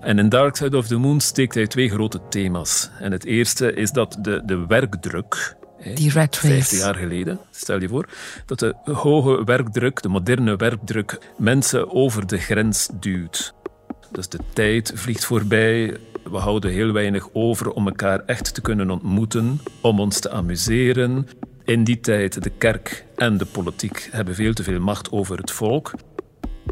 En 0.00 0.18
in 0.18 0.28
Dark 0.28 0.56
Side 0.56 0.76
of 0.76 0.86
the 0.86 0.96
Moon 0.96 1.20
steekt 1.20 1.54
hij 1.54 1.66
twee 1.66 1.90
grote 1.90 2.20
thema's. 2.28 2.90
En 2.98 3.12
het 3.12 3.24
eerste 3.24 3.74
is 3.74 3.90
dat 3.90 4.18
de, 4.20 4.42
de 4.44 4.66
werkdruk, 4.66 5.56
Die 5.94 6.12
rat 6.12 6.34
race. 6.34 6.46
50 6.46 6.78
jaar 6.78 6.94
geleden, 6.94 7.38
stel 7.50 7.80
je 7.80 7.88
voor, 7.88 8.08
dat 8.46 8.58
de 8.58 8.74
hoge 8.84 9.44
werkdruk, 9.44 10.02
de 10.02 10.08
moderne 10.08 10.56
werkdruk, 10.56 11.18
mensen 11.38 11.92
over 11.92 12.26
de 12.26 12.38
grens 12.38 12.88
duwt. 13.00 13.54
Dus 14.10 14.28
de 14.28 14.38
tijd 14.52 14.92
vliegt 14.94 15.24
voorbij. 15.24 15.96
We 16.24 16.36
houden 16.36 16.70
heel 16.70 16.92
weinig 16.92 17.28
over 17.32 17.70
om 17.70 17.86
elkaar 17.86 18.22
echt 18.26 18.54
te 18.54 18.60
kunnen 18.60 18.90
ontmoeten, 18.90 19.60
om 19.80 20.00
ons 20.00 20.20
te 20.20 20.30
amuseren. 20.30 21.28
In 21.64 21.84
die 21.84 22.00
tijd, 22.00 22.42
de 22.42 22.50
kerk 22.50 23.04
en 23.16 23.36
de 23.38 23.44
politiek 23.44 24.08
hebben 24.10 24.34
veel 24.34 24.52
te 24.52 24.62
veel 24.62 24.80
macht 24.80 25.10
over 25.10 25.38
het 25.38 25.50
volk. 25.50 25.92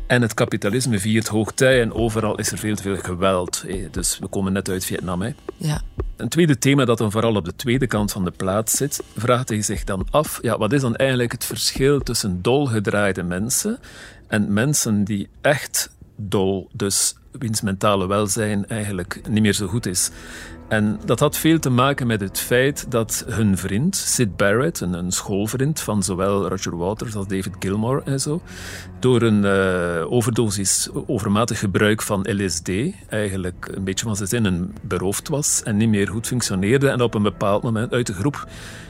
En 0.07 0.23
het 0.23 0.35
kapitalisme 0.35 0.99
viert 0.99 1.29
hoogtij 1.29 1.81
en 1.81 1.93
overal 1.93 2.39
is 2.39 2.53
er 2.53 2.59
veel 2.59 2.75
te 2.75 2.83
veel 2.83 2.97
geweld. 2.97 3.65
hè. 3.67 3.89
Dus 3.91 4.19
we 4.19 4.27
komen 4.27 4.53
net 4.53 4.69
uit 4.69 4.85
Vietnam. 4.85 5.23
Hè. 5.23 5.31
Ja. 5.57 5.83
Een 6.17 6.29
tweede 6.29 6.59
thema 6.59 6.85
dat 6.85 6.99
dan 6.99 7.11
vooral 7.11 7.35
op 7.35 7.45
de 7.45 7.57
tweede 7.57 7.87
kant 7.87 8.13
van 8.13 8.25
de 8.25 8.31
plaat 8.31 8.71
zit, 8.71 9.03
vraagt 9.17 9.49
hij 9.49 9.63
zich 9.63 9.85
dan 9.85 10.07
af, 10.11 10.39
ja, 10.43 10.59
wat 10.59 10.73
is 10.73 10.81
dan 10.81 10.97
eigenlijk 10.97 11.33
het 11.33 11.45
verschil 11.45 12.01
tussen 12.01 12.43
dolgedraaide 12.43 13.23
mensen 13.23 13.79
en 14.29 14.53
mensen 14.53 15.05
die 15.05 15.29
echt 15.41 15.91
dol, 16.17 16.69
dus 16.73 17.15
wiens 17.39 17.61
mentale 17.61 18.07
welzijn 18.07 18.69
eigenlijk 18.69 19.21
niet 19.29 19.43
meer 19.43 19.53
zo 19.53 19.67
goed 19.67 19.87
is. 19.87 20.11
En 20.71 21.01
dat 21.05 21.21
had 21.21 21.37
veel 21.37 21.59
te 21.59 21.71
maken 21.71 22.07
met 22.07 22.21
het 22.21 22.39
feit 22.39 22.91
dat 22.91 23.25
hun 23.29 23.59
vriend, 23.59 23.97
Sid 23.97 24.37
Barrett, 24.37 24.81
een, 24.81 25.13
schoolvriend 25.13 25.81
van 25.81 26.03
zowel 26.03 26.49
Roger 26.49 26.77
Waters 26.77 27.15
als 27.15 27.27
David 27.27 27.53
Gilmour 27.59 28.03
en 28.05 28.21
zo, 28.21 28.43
door 28.99 29.23
een 29.23 29.45
eh, 29.45 30.13
overdosis, 30.13 30.89
overmatig 31.07 31.59
gebruik 31.59 32.03
van 32.03 32.27
LSD, 32.31 32.71
eigenlijk 33.09 33.71
een 33.75 33.85
beetje 33.85 34.05
van 34.05 34.17
zijn 34.17 34.29
zinnen 34.29 34.75
beroofd 34.81 35.29
was 35.29 35.63
en 35.63 35.77
niet 35.77 35.89
meer 35.89 36.09
goed 36.09 36.27
functioneerde 36.27 36.89
en 36.89 37.01
op 37.01 37.15
een 37.15 37.23
bepaald 37.23 37.63
moment 37.63 37.93
uit 37.93 38.07
de 38.07 38.15
groep 38.15 38.49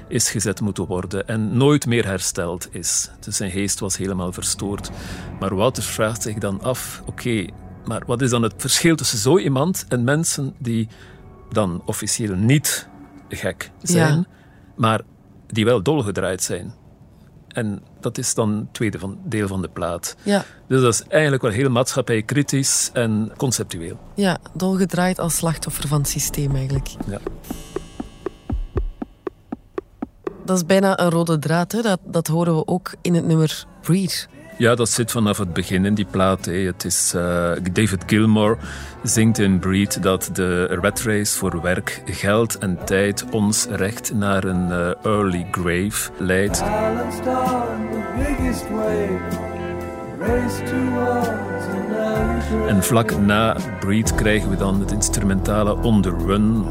is 0.08 0.30
gezet 0.30 0.60
moeten 0.60 0.87
worden 0.87 1.28
en 1.28 1.56
nooit 1.56 1.87
meer 1.87 2.06
hersteld 2.06 2.68
is. 2.70 3.10
Dus 3.20 3.37
zijn 3.37 3.50
geest 3.50 3.80
was 3.80 3.96
helemaal 3.96 4.32
verstoord. 4.32 4.90
Maar 5.38 5.54
Waters 5.54 5.87
vraagt 5.87 6.22
zich 6.22 6.38
dan 6.38 6.62
af, 6.62 7.02
oké, 7.06 7.46
maar 7.84 8.02
wat 8.06 8.22
is 8.22 8.30
dan 8.30 8.42
het 8.42 8.54
verschil 8.56 8.96
tussen 8.96 9.18
zo 9.18 9.38
iemand 9.38 9.84
en 9.88 10.04
mensen 10.04 10.54
die 10.58 10.88
dan 11.52 11.83
officieel 11.85 12.35
niet 12.35 12.88
gek 13.28 13.71
zijn, 13.83 14.14
Ja. 14.16 14.25
maar 14.76 15.00
die 15.47 15.64
wel 15.64 15.83
dolgedraaid 15.83 16.42
zijn. 16.42 16.75
En 17.49 17.83
dat 18.00 18.19
is 18.19 18.35
dan 18.35 18.50
het 18.57 18.75
tweede 18.75 18.99
van, 18.99 19.19
deel 19.25 19.47
van 19.49 19.62
de 19.62 19.69
plaat. 19.69 20.16
Ja. 20.23 20.45
Dus 20.66 20.80
dat 20.83 20.95
is 20.95 21.02
eigenlijk 21.09 21.42
wel 21.42 21.50
heel 21.50 21.71
maatschappijkritisch 21.71 22.90
en 22.92 23.33
conceptueel. 23.37 23.99
ja, 24.14 24.38
dolgedraaid 24.52 25.19
als 25.19 25.37
slachtoffer 25.37 25.88
van 25.88 25.99
het 26.00 26.09
systeem 26.09 26.54
eigenlijk. 26.57 26.88
Ja. 27.07 27.19
Dat 30.45 30.57
is 30.57 30.66
bijna 30.66 31.00
een 31.00 31.11
rode 31.11 31.38
draad, 31.38 31.73
hè? 31.73 31.80
Dat, 31.83 32.00
dat 32.04 32.26
horen 32.26 32.54
we 32.57 32.66
ook 32.66 32.95
in 33.02 33.14
het 33.14 33.26
nummer 33.26 33.64
Breed. 33.80 34.28
Ja, 34.57 34.75
dat 34.75 34.88
zit 34.88 35.11
vanaf 35.11 35.38
het 35.38 35.52
begin 35.52 35.85
in 35.85 35.95
die 35.95 36.07
plaat. 36.11 36.45
Het 36.45 36.85
is, 36.85 37.12
eh, 37.14 37.52
David 37.73 38.02
Gilmour 38.07 38.59
zingt 39.02 39.38
in 39.38 39.59
Breed 39.59 40.02
dat 40.02 40.30
de 40.33 40.66
rat 40.66 41.00
race 41.00 41.38
voor 41.38 41.62
werk, 41.62 42.02
geld 42.04 42.59
en 42.59 42.78
tijd 42.85 43.25
ons 43.30 43.66
recht 43.71 44.14
naar 44.14 44.45
een 44.45 44.71
eh, 44.71 45.04
early 45.12 45.47
grave 45.50 46.11
leidt. 46.19 46.62
En 52.69 52.83
vlak 52.83 53.21
na 53.21 53.57
Breed 53.80 54.14
krijgen 54.14 54.50
we 54.50 54.57
dan 54.57 54.80
het 54.80 54.92
instrumentale 54.92 55.76
On 55.83 56.02
The 56.02 56.16
Run. 56.26 56.64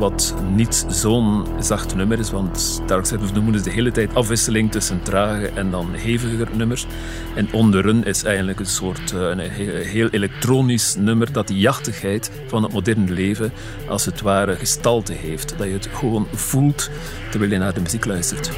Wat 0.00 0.34
niet 0.54 0.86
zo'n 0.88 1.46
zacht 1.58 1.94
nummer 1.94 2.18
is, 2.18 2.30
want 2.30 2.82
Dark 2.86 3.06
Side 3.06 3.22
of 3.22 3.32
the 3.32 3.40
Moon 3.40 3.54
is 3.54 3.62
de 3.62 3.70
hele 3.70 3.90
tijd 3.90 4.14
afwisseling 4.14 4.70
tussen 4.70 5.02
trage 5.02 5.46
en 5.48 5.70
dan 5.70 5.88
heviger 5.92 6.48
nummers. 6.56 6.86
En 7.34 7.48
On 7.52 7.70
The 7.70 7.80
Run 7.80 8.04
is 8.04 8.24
eigenlijk 8.24 8.60
een 8.60 8.66
soort 8.66 9.12
eh, 9.12 9.20
een 9.20 9.38
he- 9.38 9.82
heel 9.82 10.08
elektronisch 10.08 10.96
nummer 10.98 11.32
dat 11.32 11.48
die 11.48 11.58
jachtigheid 11.58 12.30
van 12.46 12.62
het 12.62 12.72
moderne 12.72 13.10
leven 13.10 13.52
als 13.88 14.04
het 14.04 14.20
ware 14.20 14.56
gestalte 14.56 15.12
heeft. 15.12 15.54
Dat 15.58 15.66
je 15.66 15.72
het 15.72 15.88
gewoon 15.92 16.26
voelt 16.32 16.90
terwijl 17.30 17.52
je 17.52 17.58
naar 17.58 17.74
de 17.74 17.80
muziek 17.80 18.04
luistert. 18.04 18.50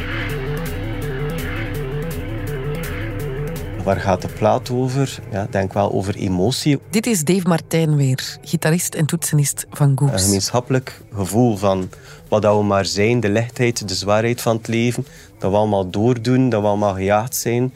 Waar 3.83 4.01
gaat 4.01 4.23
de 4.23 4.29
plaat 4.29 4.71
over? 4.71 5.19
Ja, 5.31 5.47
denk 5.51 5.73
wel 5.73 5.93
over 5.93 6.15
emotie. 6.15 6.79
Dit 6.91 7.07
is 7.07 7.25
Dave 7.25 7.49
Martijn 7.49 7.97
weer, 7.97 8.39
gitarist 8.43 8.95
en 8.95 9.07
toetsenist 9.07 9.67
van 9.71 9.89
Een 9.89 9.99
Goose. 9.99 10.25
gemeenschappelijk 10.25 11.01
gevoel 11.15 11.57
van 11.57 11.89
wat 12.29 12.43
dat 12.43 12.57
we 12.57 12.63
maar 12.65 12.85
zijn, 12.85 13.21
de 13.21 13.29
lichtheid, 13.29 13.89
de 13.89 13.95
zwaarheid 13.95 14.41
van 14.41 14.57
het 14.57 14.69
leven. 14.69 15.07
Dat 15.39 15.51
we 15.51 15.57
allemaal 15.57 15.91
doordoen, 15.91 16.49
dat 16.49 16.61
we 16.61 16.67
allemaal 16.67 16.95
gejaagd 16.95 17.37
zijn. 17.37 17.75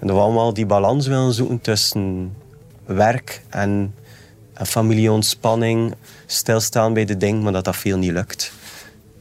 En 0.00 0.06
dat 0.06 0.16
we 0.16 0.22
allemaal 0.22 0.54
die 0.54 0.66
balans 0.66 1.06
willen 1.06 1.32
zoeken 1.32 1.60
tussen 1.60 2.34
werk 2.84 3.42
en, 3.48 3.94
en 4.54 4.66
familieontspanning. 4.66 5.94
Stilstaan 6.26 6.92
bij 6.92 7.04
de 7.04 7.16
dingen, 7.16 7.42
maar 7.42 7.52
dat 7.52 7.64
dat 7.64 7.76
veel 7.76 7.98
niet 7.98 8.12
lukt. 8.12 8.52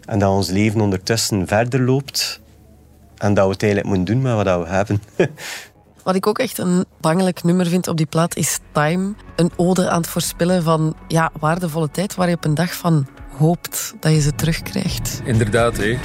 En 0.06 0.20
dat 0.20 0.30
ons 0.32 0.50
leven 0.50 0.82
ondertussen 0.82 1.48
verder 1.48 1.82
loopt. 1.82 2.40
En 3.18 3.34
dat 3.34 3.46
we 3.46 3.52
het 3.52 3.64
eigenlijk 3.64 3.96
moeten 3.96 4.14
doen 4.14 4.24
met 4.24 4.46
wat 4.46 4.64
we 4.64 4.70
hebben. 4.74 5.02
Wat 6.04 6.16
ik 6.16 6.28
ook 6.28 6.40
echt 6.40 6.58
een 6.58 6.86
bangelijk 7.02 7.44
nummer 7.44 7.66
vind 7.66 7.88
op 7.88 7.98
die 7.98 8.06
plaat 8.06 8.36
is 8.36 8.60
Time. 8.72 9.14
Een 9.36 9.52
ode 9.56 9.90
aan 9.90 10.02
het 10.02 10.10
voorspellen 10.10 10.64
van 10.64 10.96
ja, 11.08 11.32
waardevolle 11.40 11.92
tijd 11.92 12.16
waar 12.16 12.30
je 12.30 12.36
op 12.36 12.46
een 12.46 12.56
dag 12.56 12.74
van 12.74 13.08
hoopt 13.38 13.94
dat 14.00 14.12
je 14.12 14.22
ze 14.22 14.36
terugkrijgt. 14.36 15.22
Inderdaad, 15.24 15.78
hè. 15.78 15.98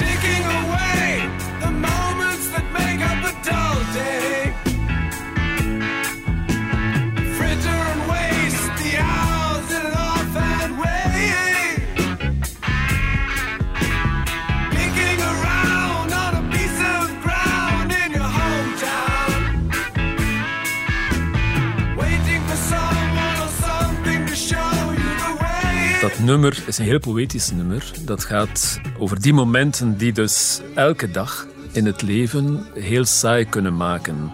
Nummer 26.18 26.62
is 26.66 26.78
een 26.78 26.84
heel 26.84 26.98
poëtisch 26.98 27.50
nummer. 27.50 27.92
Dat 28.04 28.25
gaat 28.25 28.80
over 28.98 29.20
die 29.20 29.32
momenten 29.32 29.96
die 29.96 30.12
dus 30.12 30.60
elke 30.75 31.10
dag 31.10 31.46
in 31.72 31.87
het 31.87 32.02
leven 32.02 32.66
heel 32.75 33.04
saai 33.04 33.44
kunnen 33.44 33.76
maken. 33.76 34.32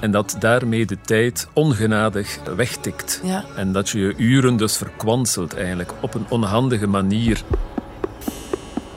En 0.00 0.10
dat 0.10 0.36
daarmee 0.38 0.86
de 0.86 0.98
tijd 1.00 1.48
ongenadig 1.52 2.38
wegtikt. 2.56 3.20
Ja. 3.24 3.44
En 3.56 3.72
dat 3.72 3.88
je 3.88 3.98
je 3.98 4.14
uren 4.16 4.56
dus 4.56 4.76
verkwanselt 4.76 5.54
eigenlijk 5.54 5.92
op 6.00 6.14
een 6.14 6.26
onhandige 6.28 6.86
manier. 6.86 7.42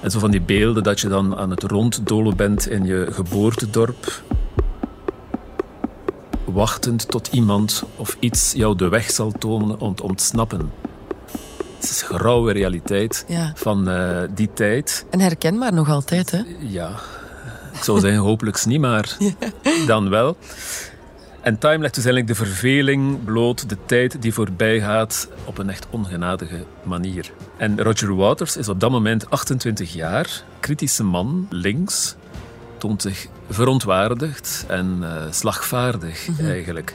En 0.01 0.11
zo 0.11 0.19
van 0.19 0.31
die 0.31 0.41
beelden 0.41 0.83
dat 0.83 0.99
je 0.99 1.07
dan 1.07 1.37
aan 1.37 1.49
het 1.49 1.63
ronddolen 1.63 2.35
bent 2.35 2.69
in 2.69 2.85
je 2.85 3.07
geboortedorp. 3.11 4.23
Wachtend 6.45 7.11
tot 7.11 7.27
iemand 7.27 7.83
of 7.95 8.17
iets 8.19 8.53
jou 8.53 8.75
de 8.75 8.87
weg 8.87 9.11
zal 9.11 9.31
tonen 9.31 9.79
om 9.79 9.95
te 9.95 10.03
ontsnappen. 10.03 10.71
Het 11.87 11.93
is 11.95 12.01
grauwe 12.01 12.51
realiteit 12.53 13.25
Ja. 13.27 13.51
van 13.55 13.89
eh, 13.89 14.21
die 14.35 14.49
tijd. 14.53 15.05
En 15.09 15.19
herkenbaar 15.19 15.73
nog 15.73 15.89
altijd, 15.89 16.31
hè? 16.31 16.41
Ja, 16.59 16.89
ik 17.73 17.83
zou 17.83 17.99
zeggen 17.99 18.19
hopelijk 18.19 18.65
niet, 18.65 18.79
maar 18.79 19.17
dan 19.87 20.09
wel. 20.09 20.37
En 21.41 21.57
Time 21.57 21.77
legt 21.77 21.95
dus 21.95 22.05
eigenlijk 22.05 22.27
de 22.39 22.45
verveling 22.45 23.23
bloot, 23.23 23.69
de 23.69 23.77
tijd 23.85 24.21
die 24.21 24.33
voorbij 24.33 24.79
gaat, 24.79 25.27
op 25.43 25.57
een 25.57 25.69
echt 25.69 25.85
ongenadige 25.89 26.65
manier. 26.83 27.31
En 27.57 27.81
Roger 27.83 28.15
Waters 28.15 28.57
is 28.57 28.69
op 28.69 28.79
dat 28.79 28.91
moment 28.91 29.29
28 29.29 29.93
jaar, 29.93 30.43
kritische 30.59 31.03
man, 31.03 31.47
links, 31.49 32.15
toont 32.77 33.01
zich 33.01 33.27
verontwaardigd 33.49 34.65
en 34.67 34.97
eh, 35.01 35.11
slagvaardig 35.31 36.27
eigenlijk. 36.39 36.93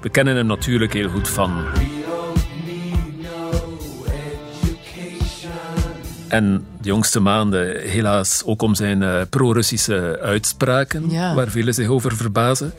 We 0.00 0.08
kennen 0.08 0.36
hem 0.36 0.46
natuurlijk 0.46 0.92
heel 0.92 1.08
goed 1.08 1.28
van 1.28 1.64
En 6.28 6.66
de 6.80 6.88
jongste 6.88 7.20
maanden 7.20 7.80
helaas 7.80 8.42
ook 8.44 8.62
om 8.62 8.74
zijn 8.74 9.02
eh, 9.02 9.20
pro-Russische 9.30 10.18
uitspraken, 10.22 11.10
Ja. 11.10 11.34
waar 11.34 11.48
velen 11.48 11.74
zich 11.74 11.88
over 11.88 12.16
verbazen. 12.16 12.72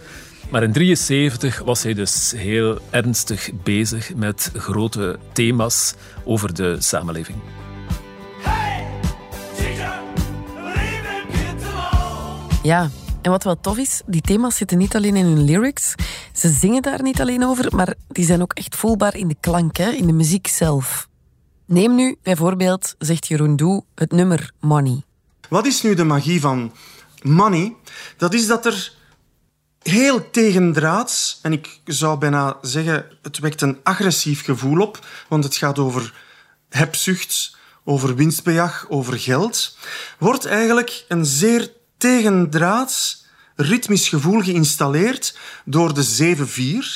Maar 0.49 0.63
in 0.63 0.71
1973 0.71 1.59
was 1.65 1.83
hij 1.83 1.93
dus 1.93 2.33
heel 2.35 2.79
ernstig 2.89 3.49
bezig 3.63 4.15
met 4.15 4.51
grote 4.55 5.17
thema's 5.33 5.93
over 6.23 6.53
de 6.53 6.75
samenleving. 6.79 7.37
Ja. 12.63 12.89
En 13.21 13.31
wat 13.33 13.43
wel 13.43 13.59
tof 13.59 13.77
is, 13.77 14.01
die 14.05 14.21
thema's 14.21 14.55
zitten 14.55 14.77
niet 14.77 14.95
alleen 14.95 15.15
in 15.15 15.25
hun 15.25 15.43
lyrics. 15.43 15.95
Ze 16.33 16.49
zingen 16.49 16.81
daar 16.81 17.01
niet 17.01 17.21
alleen 17.21 17.45
over, 17.45 17.75
maar 17.75 17.93
die 18.07 18.25
zijn 18.25 18.41
ook 18.41 18.53
echt 18.53 18.75
voelbaar 18.75 19.15
in 19.15 19.27
de 19.27 19.35
klank, 19.39 19.77
hè, 19.77 19.89
in 19.89 20.07
de 20.07 20.13
muziek 20.13 20.47
zelf. 20.47 21.07
Neem 21.67 21.95
nu 21.95 22.17
bijvoorbeeld, 22.23 22.95
zegt 22.97 23.27
Jeroen 23.27 23.55
Doe, 23.55 23.83
het 23.95 24.11
nummer 24.11 24.51
Money. 24.59 25.01
Wat 25.49 25.65
is 25.65 25.81
nu 25.81 25.93
de 25.93 26.03
magie 26.03 26.41
van 26.41 26.73
money? 27.21 27.75
Dat 28.17 28.33
is 28.33 28.47
dat 28.47 28.65
er 28.65 28.93
heel 29.81 30.29
tegendraads, 30.31 31.39
en 31.41 31.53
ik 31.53 31.79
zou 31.85 32.17
bijna 32.17 32.57
zeggen, 32.61 33.05
het 33.21 33.39
wekt 33.39 33.61
een 33.61 33.77
agressief 33.83 34.43
gevoel 34.43 34.81
op, 34.81 35.05
want 35.27 35.43
het 35.43 35.55
gaat 35.55 35.79
over 35.79 36.13
hebzucht, 36.69 37.55
over 37.83 38.15
winstbejag, 38.15 38.85
over 38.89 39.19
geld, 39.19 39.77
wordt 40.17 40.45
eigenlijk 40.45 41.05
een 41.07 41.25
zeer 41.25 41.71
tegendraads 41.97 43.25
ritmisch 43.55 44.09
gevoel 44.09 44.41
geïnstalleerd 44.41 45.37
door 45.65 45.93
de 45.93 46.35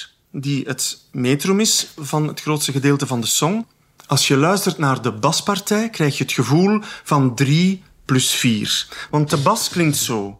7-4, 0.10 0.12
die 0.32 0.66
het 0.68 1.06
metrum 1.12 1.60
is 1.60 1.88
van 1.98 2.28
het 2.28 2.42
grootste 2.42 2.72
gedeelte 2.72 3.08
van 3.08 3.22
de 3.22 3.28
song. 3.28 3.66
Als 4.12 4.28
je 4.28 4.38
luistert 4.38 4.78
naar 4.78 5.02
de 5.02 5.12
baspartij, 5.12 5.90
krijg 5.90 6.18
je 6.18 6.24
het 6.24 6.34
gevoel 6.34 6.82
van 7.04 7.36
3 7.36 7.84
plus 8.06 8.32
4. 8.32 8.88
Want 9.10 9.30
de 9.30 9.38
bas 9.38 9.70
klinkt 9.70 9.98
zo. 9.98 10.40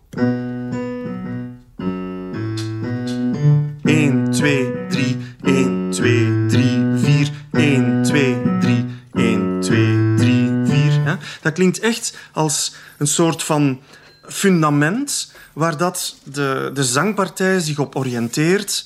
1, 3.84 4.32
2, 4.32 4.88
3, 4.90 5.18
1, 5.44 5.90
2, 5.92 6.46
3, 6.48 6.98
4, 6.98 7.32
1, 7.52 8.04
2, 8.04 8.42
3, 8.60 8.86
1, 9.14 9.60
2, 9.62 10.16
3, 10.16 10.50
4. 10.66 11.04
Hè? 11.04 11.16
Dat 11.42 11.54
klinkt 11.54 11.80
echt 11.80 12.18
als 12.32 12.74
een 12.98 13.08
soort 13.08 13.44
van 13.44 13.82
fundament 14.24 15.32
waar 15.54 15.78
dat 15.78 16.16
de, 16.24 16.72
de 16.74 16.84
zangpartij 16.84 17.60
zich 17.60 17.80
op 17.80 17.96
oriënteert. 17.96 18.86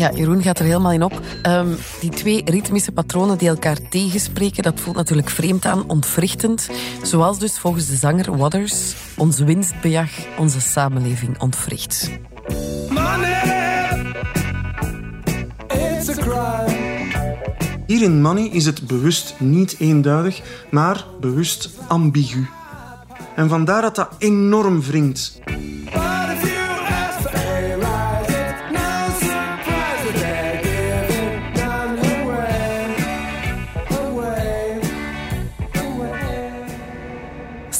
Ja, 0.00 0.10
Jeroen 0.14 0.42
gaat 0.42 0.58
er 0.58 0.64
helemaal 0.64 0.92
in 0.92 1.02
op. 1.02 1.20
Ehm, 1.42 1.68
die 2.00 2.10
twee 2.10 2.42
ritmische 2.44 2.92
patronen 2.92 3.38
die 3.38 3.48
elkaar 3.48 3.88
tegenspreken, 3.88 4.62
dat 4.62 4.80
voelt 4.80 4.96
natuurlijk 4.96 5.30
vreemd 5.30 5.64
aan, 5.64 5.88
ontwrichtend. 5.88 6.70
Zoals 7.02 7.38
dus 7.38 7.58
volgens 7.58 7.86
de 7.86 7.96
zanger 7.96 8.36
Waters 8.36 8.94
ons 9.16 9.38
winstbejag 9.38 10.10
onze 10.38 10.60
samenleving 10.60 11.40
ontwricht. 11.40 12.10
Hier 17.86 18.02
in 18.02 18.22
Money 18.22 18.48
is 18.48 18.66
het 18.66 18.86
bewust 18.86 19.34
niet 19.38 19.76
eenduidig, 19.78 20.40
maar 20.70 21.04
bewust 21.20 21.70
ambigu. 21.88 22.46
En 23.36 23.48
vandaar 23.48 23.82
dat 23.82 23.94
dat 23.94 24.10
enorm 24.18 24.80
wringt. 24.80 25.40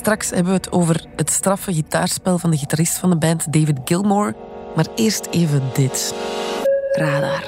Straks 0.01 0.31
hebben 0.31 0.53
we 0.53 0.59
het 0.59 0.73
over 0.73 1.07
het 1.17 1.31
straffe 1.31 1.73
gitaarspel 1.75 2.39
van 2.39 2.51
de 2.51 2.57
gitarist 2.57 2.99
van 2.99 3.11
de 3.11 3.17
band 3.17 3.53
David 3.53 3.79
Gilmour. 3.85 4.35
Maar 4.77 4.87
eerst 4.95 5.27
even 5.31 5.63
dit. 5.75 6.15
Radar. 6.93 7.45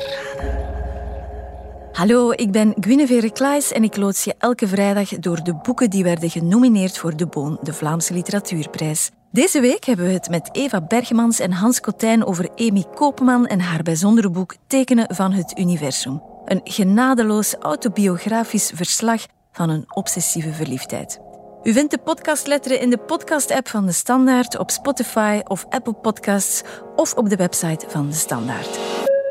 Hallo, 1.93 2.31
ik 2.31 2.51
ben 2.51 2.75
Guinevere 2.81 3.33
Klaes 3.33 3.73
en 3.73 3.85
ik 3.85 3.97
loods 3.97 4.25
je 4.25 4.35
elke 4.39 4.69
vrijdag 4.69 5.09
door 5.09 5.43
de 5.43 5.55
boeken 5.55 5.91
die 5.91 6.05
werden 6.05 6.31
genomineerd 6.31 6.99
voor 6.99 7.17
de 7.17 7.27
Boon, 7.27 7.59
de 7.63 7.73
Vlaamse 7.73 8.15
Literatuurprijs. 8.15 9.11
Deze 9.31 9.61
week 9.61 9.85
hebben 9.85 10.07
we 10.07 10.13
het 10.13 10.29
met 10.29 10.49
Eva 10.53 10.81
Bergmans 10.81 11.41
en 11.41 11.53
Hans 11.53 11.81
Kotijn 11.81 12.25
over 12.25 12.51
Amy 12.57 12.85
Koopman 12.95 13.47
en 13.47 13.61
haar 13.61 13.83
bijzondere 13.83 14.31
boek 14.31 14.55
Tekenen 14.67 15.15
van 15.15 15.33
het 15.33 15.59
Universum. 15.59 16.23
Een 16.45 16.61
genadeloos 16.65 17.55
autobiografisch 17.55 18.71
verslag 18.75 19.27
van 19.53 19.71
een 19.71 19.85
obsessieve 19.89 20.53
verliefdheid. 20.53 21.21
U 21.65 21.73
vindt 21.73 21.91
de 21.91 21.99
podcastletteren 21.99 22.81
in 22.81 22.91
de 22.91 22.99
podcast-app 22.99 23.69
van 23.69 23.87
De 23.87 23.93
Standaard, 23.93 24.59
op 24.59 24.71
Spotify 24.71 25.41
of 25.45 25.67
Apple 25.69 25.93
Podcasts 25.93 26.63
of 26.97 27.15
op 27.15 27.29
de 27.29 27.37
website 27.37 27.87
van 27.89 28.09
De 28.09 28.15
Standaard. 28.15 28.79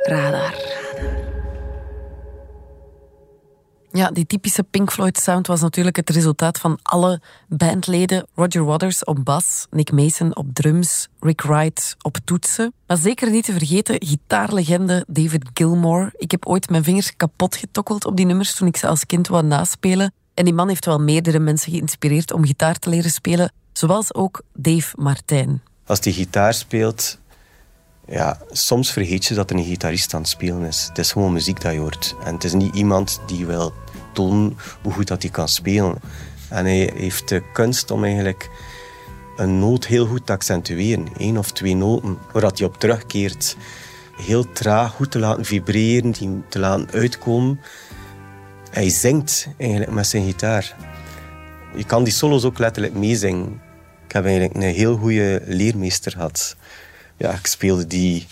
Radar. 0.03 0.55
Ja, 3.91 4.11
die 4.11 4.25
typische 4.25 4.63
Pink 4.63 4.91
Floyd 4.91 5.17
sound 5.17 5.47
was 5.47 5.61
natuurlijk 5.61 5.95
het 5.95 6.09
resultaat 6.09 6.59
van 6.59 6.79
alle 6.81 7.21
bandleden. 7.47 8.27
Roger 8.35 8.65
Waters 8.65 9.03
op 9.03 9.25
bas, 9.25 9.67
Nick 9.69 9.91
Mason 9.91 10.35
op 10.35 10.45
drums, 10.53 11.07
Rick 11.19 11.41
Wright 11.41 11.95
op 12.01 12.17
toetsen. 12.23 12.73
Maar 12.87 12.97
zeker 12.97 13.31
niet 13.31 13.45
te 13.45 13.51
vergeten 13.51 14.05
gitaarlegende 14.05 15.05
David 15.07 15.49
Gilmour. 15.53 16.11
Ik 16.17 16.31
heb 16.31 16.45
ooit 16.45 16.69
mijn 16.69 16.83
vingers 16.83 17.15
kapot 17.15 17.55
getokkeld 17.55 18.05
op 18.05 18.15
die 18.17 18.25
nummers 18.25 18.55
toen 18.55 18.67
ik 18.67 18.77
ze 18.77 18.87
als 18.87 19.05
kind 19.05 19.27
wou 19.27 19.43
naspelen. 19.43 20.13
En 20.33 20.45
die 20.45 20.53
man 20.53 20.67
heeft 20.67 20.85
wel 20.85 20.99
meerdere 20.99 21.39
mensen 21.39 21.71
geïnspireerd 21.71 22.33
om 22.33 22.45
gitaar 22.45 22.79
te 22.79 22.89
leren 22.89 23.11
spelen, 23.11 23.51
zoals 23.73 24.13
ook 24.13 24.41
Dave 24.53 24.95
Martijn. 24.95 25.61
Als 25.85 25.99
die 26.01 26.13
gitaar 26.13 26.53
speelt, 26.53 27.19
ja, 28.07 28.39
soms 28.51 28.91
vergeet 28.91 29.25
je 29.25 29.33
dat 29.33 29.49
er 29.49 29.55
een 29.55 29.63
gitarist 29.63 30.13
aan 30.13 30.21
het 30.21 30.29
spelen 30.29 30.63
is. 30.63 30.85
Het 30.87 30.97
is 30.97 31.11
gewoon 31.11 31.33
muziek 31.33 31.61
dat 31.61 31.73
je 31.73 31.79
hoort. 31.79 32.15
En 32.23 32.33
het 32.33 32.43
is 32.43 32.53
niet 32.53 32.75
iemand 32.75 33.21
die 33.27 33.45
wil 33.45 33.73
tonen 34.13 34.57
hoe 34.81 34.93
goed 34.93 35.07
dat 35.07 35.21
hij 35.21 35.31
kan 35.31 35.47
spelen. 35.47 35.95
En 36.49 36.65
hij 36.65 36.91
heeft 36.95 37.29
de 37.29 37.43
kunst 37.53 37.91
om 37.91 38.03
eigenlijk 38.03 38.49
een 39.35 39.59
noot 39.59 39.85
heel 39.85 40.05
goed 40.05 40.25
te 40.25 40.31
accentueren. 40.31 41.07
Eén 41.17 41.37
of 41.37 41.51
twee 41.51 41.75
noten, 41.75 42.17
waar 42.31 42.51
hij 42.55 42.65
op 42.65 42.79
terugkeert. 42.79 43.55
Heel 44.17 44.51
traag 44.51 44.91
goed 44.91 45.11
te 45.11 45.19
laten 45.19 45.45
vibreren, 45.45 46.11
die 46.11 46.41
te 46.49 46.59
laten 46.59 46.91
uitkomen. 46.91 47.59
Hij 48.71 48.89
zingt 48.89 49.47
eigenlijk 49.57 49.91
met 49.91 50.07
zijn 50.07 50.25
gitaar. 50.25 50.75
Je 51.75 51.85
kan 51.85 52.03
die 52.03 52.13
solos 52.13 52.43
ook 52.43 52.57
letterlijk 52.57 52.93
meezingen. 52.93 53.61
Ik 54.05 54.11
heb 54.11 54.25
eigenlijk 54.25 54.55
een 54.55 54.61
heel 54.61 54.97
goede 54.97 55.41
leermeester 55.45 56.11
gehad. 56.11 56.55
Ja, 57.17 57.31
ik 57.31 57.47
speelde 57.47 57.87
die 57.87 58.27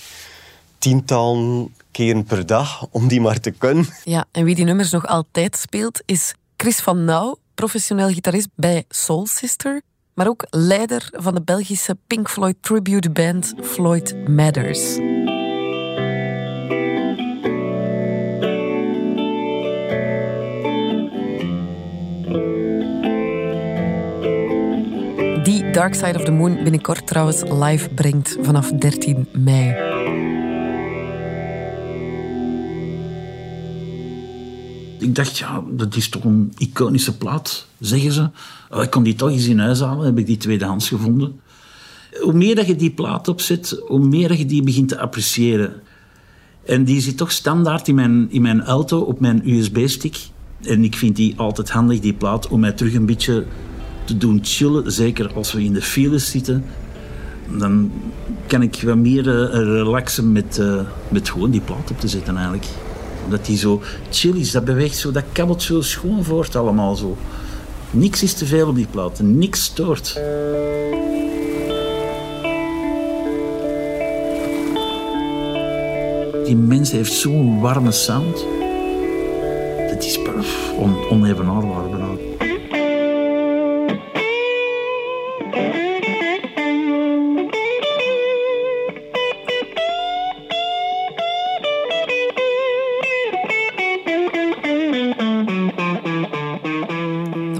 tientallen 0.77 1.73
keren 1.91 2.23
per 2.23 2.45
dag 2.45 2.87
om 2.91 3.07
die 3.07 3.21
maar 3.21 3.39
te 3.39 3.51
kunnen. 3.51 3.85
Ja, 4.03 4.25
en 4.31 4.43
wie 4.43 4.55
die 4.55 4.65
nummers 4.65 4.91
nog 4.91 5.07
altijd 5.07 5.57
speelt 5.57 6.01
is 6.05 6.33
Chris 6.57 6.79
van 6.79 7.05
Nauw, 7.05 7.37
professioneel 7.55 8.09
gitarist 8.09 8.49
bij 8.55 8.83
Soul 8.89 9.27
Sister, 9.27 9.81
maar 10.13 10.27
ook 10.27 10.47
leider 10.49 11.09
van 11.11 11.35
de 11.35 11.41
Belgische 11.41 11.97
Pink 12.07 12.29
Floyd 12.29 12.55
tribute 12.61 13.09
band 13.09 13.53
Floyd 13.61 14.27
Matters. 14.27 14.97
Dark 25.71 25.93
Side 25.93 26.15
of 26.15 26.23
the 26.23 26.31
Moon 26.31 26.63
binnenkort 26.63 27.07
trouwens 27.07 27.43
live 27.43 27.89
brengt 27.89 28.37
vanaf 28.41 28.71
13 28.71 29.27
mei. 29.33 29.67
Ik 34.99 35.15
dacht, 35.15 35.37
ja, 35.37 35.63
dat 35.71 35.95
is 35.95 36.09
toch 36.09 36.23
een 36.23 36.53
iconische 36.57 37.17
plaat, 37.17 37.67
zeggen 37.79 38.11
ze. 38.11 38.29
Oh, 38.69 38.83
ik 38.83 38.89
kon 38.89 39.03
die 39.03 39.15
toch 39.15 39.29
eens 39.29 39.47
in 39.47 39.59
huis 39.59 39.79
halen, 39.79 40.05
heb 40.05 40.17
ik 40.17 40.25
die 40.25 40.37
tweedehands 40.37 40.87
gevonden. 40.87 41.39
Hoe 42.21 42.33
meer 42.33 42.55
dat 42.55 42.67
je 42.67 42.75
die 42.75 42.91
plaat 42.91 43.27
opzet, 43.27 43.81
hoe 43.87 44.07
meer 44.07 44.27
dat 44.27 44.37
je 44.37 44.45
die 44.45 44.63
begint 44.63 44.89
te 44.89 44.99
appreciëren. 44.99 45.73
En 46.65 46.83
die 46.83 47.01
zit 47.01 47.17
toch 47.17 47.31
standaard 47.31 47.87
in 47.87 47.95
mijn, 47.95 48.27
in 48.31 48.41
mijn 48.41 48.63
auto 48.63 48.99
op 48.99 49.19
mijn 49.19 49.49
USB-stick. 49.49 50.17
En 50.61 50.83
ik 50.83 50.95
vind 50.95 51.15
die 51.15 51.33
altijd 51.37 51.69
handig, 51.69 51.99
die 51.99 52.13
plaat, 52.13 52.47
om 52.47 52.59
mij 52.59 52.71
terug 52.71 52.93
een 52.93 53.05
beetje 53.05 53.45
te 54.09 54.17
doen 54.17 54.39
chillen. 54.41 54.91
Zeker 54.91 55.33
als 55.33 55.51
we 55.51 55.63
in 55.63 55.73
de 55.73 55.81
files 55.81 56.29
zitten. 56.29 56.65
Dan 57.57 57.91
kan 58.47 58.61
ik 58.61 58.81
wat 58.83 58.95
meer 58.95 59.27
uh, 59.27 59.51
relaxen 59.51 60.31
met, 60.31 60.57
uh, 60.61 60.81
met 61.07 61.29
gewoon 61.29 61.51
die 61.51 61.61
plaat 61.61 61.91
op 61.91 61.99
te 61.99 62.07
zetten 62.07 62.35
eigenlijk. 62.35 62.65
Omdat 63.25 63.45
die 63.45 63.57
zo 63.57 63.81
chill 64.09 64.35
is, 64.35 64.51
dat 64.51 64.65
beweegt 64.65 64.97
zo, 64.97 65.11
dat 65.11 65.23
kabbelt 65.31 65.61
zo 65.61 65.81
schoon 65.81 66.23
voort 66.23 66.55
allemaal 66.55 66.95
zo. 66.95 67.17
Niks 67.91 68.23
is 68.23 68.33
te 68.33 68.45
veel 68.45 68.67
op 68.67 68.75
die 68.75 68.87
plaat, 68.91 69.19
niks 69.21 69.63
stoort. 69.63 70.13
Die 76.45 76.55
mens 76.55 76.91
heeft 76.91 77.13
zo'n 77.13 77.59
warme 77.59 77.91
sound. 77.91 78.45
Dat 79.89 80.03
is 80.03 80.19
on, 80.77 80.95
onevenaarbaar 81.09 81.89
bijna. 81.89 82.38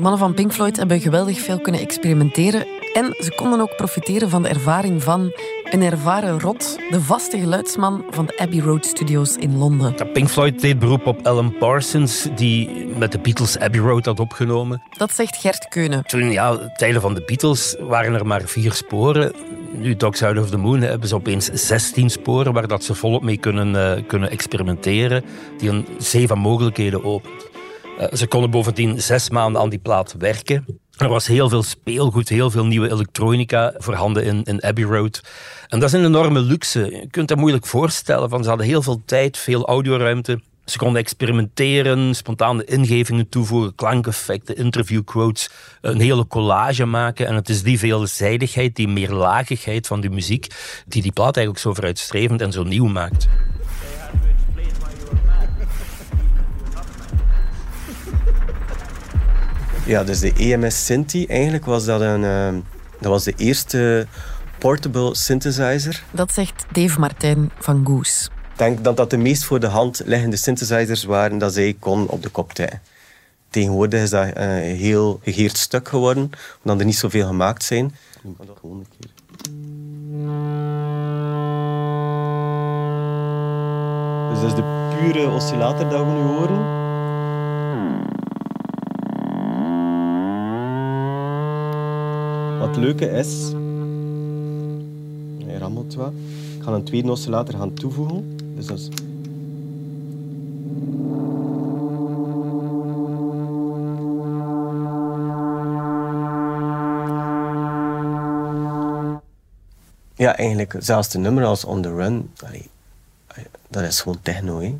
Mannen 0.10 0.28
van 0.28 0.36
Pink 0.36 0.54
Floyd 0.54 0.78
hebben 0.78 1.02
geweldig 1.02 1.40
veel 1.40 1.60
kunnen 1.60 1.82
experimenteren 1.82 2.66
en 2.94 3.16
ze 3.20 3.34
konden 3.36 3.62
ook 3.62 3.76
profiteren 3.76 4.30
van 4.30 4.42
de 4.42 4.50
ervaring 4.50 5.04
van 5.04 5.32
een 5.64 5.82
ervaren 5.82 6.40
rot, 6.40 6.80
de 6.90 7.02
vaste 7.02 7.40
geluidsman 7.40 8.06
van 8.10 8.26
de 8.26 8.38
Abbey 8.38 8.60
Road 8.60 8.86
Studios 8.86 9.36
in 9.36 9.58
Londen. 9.58 10.12
Pink 10.14 10.30
Floyd 10.30 10.62
deed 10.62 10.80
beroep 10.80 11.06
op 11.06 11.28
Alan 11.28 11.58
Parsons, 11.58 12.28
die 12.36 12.86
met 12.98 13.12
de 13.12 13.20
Beatles 13.20 13.60
Abbey 13.60 13.80
Road 13.80 14.06
had 14.06 14.20
opgenomen. 14.20 14.82
Dat 14.98 15.16
zegt 15.16 15.36
Gert 15.36 15.68
Keunen. 15.68 16.04
Toen, 16.06 16.32
ja, 16.32 16.72
tijden 16.76 17.02
van 17.02 17.14
de 17.14 17.24
Beatles 17.26 17.76
waren 17.80 18.14
er 18.14 18.26
maar 18.26 18.42
vier 18.42 18.74
sporen. 18.74 19.34
Nu, 19.72 19.96
Dark 19.96 20.16
Side 20.16 20.40
of 20.40 20.50
the 20.50 20.58
Moon, 20.58 20.82
hebben 20.82 21.08
ze 21.08 21.16
opeens 21.16 21.46
16 21.46 22.10
sporen 22.10 22.54
waar 22.54 22.68
dat 22.68 22.84
ze 22.84 22.96
volop 22.96 23.24
mee 23.24 23.38
kunnen, 23.38 23.98
uh, 23.98 24.08
kunnen 24.08 24.30
experimenteren, 24.30 25.24
die 25.58 25.70
een 25.70 25.86
zee 25.98 26.28
van 26.28 26.40
mogelijkheden 26.40 27.04
opent. 27.04 27.50
Uh, 28.00 28.08
ze 28.14 28.28
konden 28.28 28.52
bovendien 28.52 29.02
zes 29.02 29.30
maanden 29.30 29.62
aan 29.62 29.70
die 29.70 29.80
plaat 29.80 30.16
werken. 30.18 30.66
Er 30.98 31.10
was 31.10 31.28
heel 31.28 31.50
veel 31.50 31.64
speelgoed, 31.64 32.30
heel 32.30 32.52
veel 32.52 32.66
nieuwe 32.66 32.92
elektronica 32.92 33.74
voorhanden 33.78 34.46
in, 34.46 34.64
Abbey 34.64 34.84
Road. 34.84 35.22
En 35.68 35.80
dat 35.80 35.94
is 35.94 36.00
een 36.00 36.06
enorme 36.06 36.40
luxe. 36.40 36.80
Je 36.80 37.08
kunt 37.12 37.30
het 37.30 37.40
moeilijk 37.40 37.66
voorstellen. 37.66 38.30
Van, 38.30 38.44
ze 38.44 38.50
hadden 38.50 38.68
heel 38.68 38.82
veel 38.82 39.02
tijd, 39.06 39.38
veel 39.38 39.68
audioruimte. 39.68 40.42
Ze 40.66 40.78
konden 40.78 41.02
experimenteren, 41.02 42.16
spontane 42.16 42.66
ingevingen 42.66 43.30
toevoegen, 43.30 43.76
klankeffecten, 43.76 44.56
interviewquotes, 44.56 45.50
een 45.82 46.00
hele 46.00 46.28
collage 46.28 46.86
maken. 46.86 47.28
En 47.28 47.36
het 47.36 47.50
is 47.50 47.64
die 47.64 47.80
veelzijdigheid, 47.80 48.76
die 48.76 48.88
meerlagigheid 48.88 49.88
van 49.88 50.02
die 50.02 50.10
muziek, 50.10 50.48
die 50.88 51.02
die 51.02 51.12
plaat 51.12 51.36
eigenlijk 51.36 51.66
zo 51.66 51.74
vooruitstrevend 51.74 52.42
en 52.42 52.52
zo 52.52 52.64
nieuw 52.64 52.88
maakt. 52.88 53.28
Ja, 59.90 60.04
dus 60.04 60.20
de 60.20 60.34
EMS 60.34 60.86
Synthi, 60.86 61.26
eigenlijk 61.26 61.66
was 61.66 61.86
dat 61.86 62.02
een... 62.02 62.24
Uh, 62.24 62.48
dat 63.00 63.12
was 63.12 63.24
de 63.24 63.34
eerste 63.38 64.08
portable 64.58 65.16
synthesizer. 65.16 66.04
Dat 66.12 66.32
zegt 66.32 66.66
Dave 66.72 67.00
Martijn 67.00 67.52
van 67.60 67.86
Goose. 67.86 68.30
Ik 68.52 68.58
denk 68.58 68.84
dat 68.84 68.98
dat 68.98 69.10
de 69.10 69.18
meest 69.18 69.44
voor 69.44 69.60
de 69.60 69.68
hand 69.68 70.02
liggende 70.06 70.36
synthesizers 70.36 71.04
waren 71.04 71.38
dat 71.38 71.54
zij 71.54 71.76
kon 71.80 72.08
op 72.08 72.24
de 72.24 72.30
kop 72.30 72.54
tijen. 72.54 72.82
Tegenwoordig 73.50 74.02
is 74.02 74.10
dat 74.10 74.28
een 74.34 74.76
heel 74.76 75.20
gegeerd 75.24 75.58
stuk 75.58 75.88
geworden, 75.88 76.30
omdat 76.64 76.80
er 76.80 76.86
niet 76.86 76.98
zoveel 76.98 77.28
gemaakt 77.28 77.64
zijn. 77.64 77.96
Gewoon 78.62 78.78
een 78.78 78.88
keer. 79.00 79.10
Dus 84.30 84.40
dat 84.40 84.50
is 84.50 84.56
de 84.56 84.98
pure 85.00 85.30
oscillator 85.30 85.90
dat 85.90 86.06
we 86.06 86.12
nu 86.12 86.22
horen. 86.22 86.79
Wat 92.60 92.68
het 92.68 92.78
leuke 92.78 93.10
is... 93.10 93.52
Hij 95.46 95.58
rammelt 95.58 95.96
wat. 95.96 96.12
Ik 96.58 96.64
ga 96.64 96.72
een 96.72 96.84
tweede 96.84 97.12
oscillator 97.12 97.60
gaan 97.60 97.74
toevoegen. 97.74 98.38
Dus 98.56 98.66
dat 98.66 98.78
is... 98.78 98.90
Ja, 110.16 110.38
eigenlijk 110.38 110.76
zelfs 110.80 111.10
de 111.10 111.18
nummer 111.18 111.46
als 111.46 111.66
On 111.66 111.82
The 111.82 111.94
Run, 111.94 112.32
dat 113.68 113.84
is 113.84 114.02
gewoon 114.02 114.22
techno. 114.22 114.60
Hè 114.60 114.76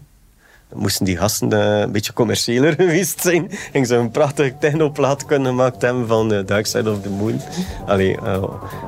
moesten 0.74 1.06
die 1.06 1.18
gasten 1.18 1.54
uh, 1.54 1.80
een 1.80 1.92
beetje 1.92 2.14
commerciëler 2.14 2.74
geweest 2.82 3.22
zijn. 3.22 3.52
En 3.72 3.86
ze 3.86 3.96
een 3.96 4.12
prachtige 4.12 4.54
technoplaat 4.60 5.26
kunnen 5.26 5.48
gemaakt 5.48 5.86
van 6.06 6.30
The 6.30 6.44
Dark 6.46 6.66
Side 6.66 6.92
of 6.92 7.02
the 7.02 7.10
Moon. 7.10 7.42
Allee, 7.86 8.18
uh, 8.24 8.44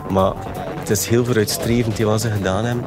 maar 0.10 0.34
het 0.80 0.90
is 0.90 1.08
heel 1.08 1.26
vooruitstrevend 1.26 2.00
wat 2.00 2.22
ze 2.22 2.32
gedaan 2.32 2.66
hebben. 2.66 2.86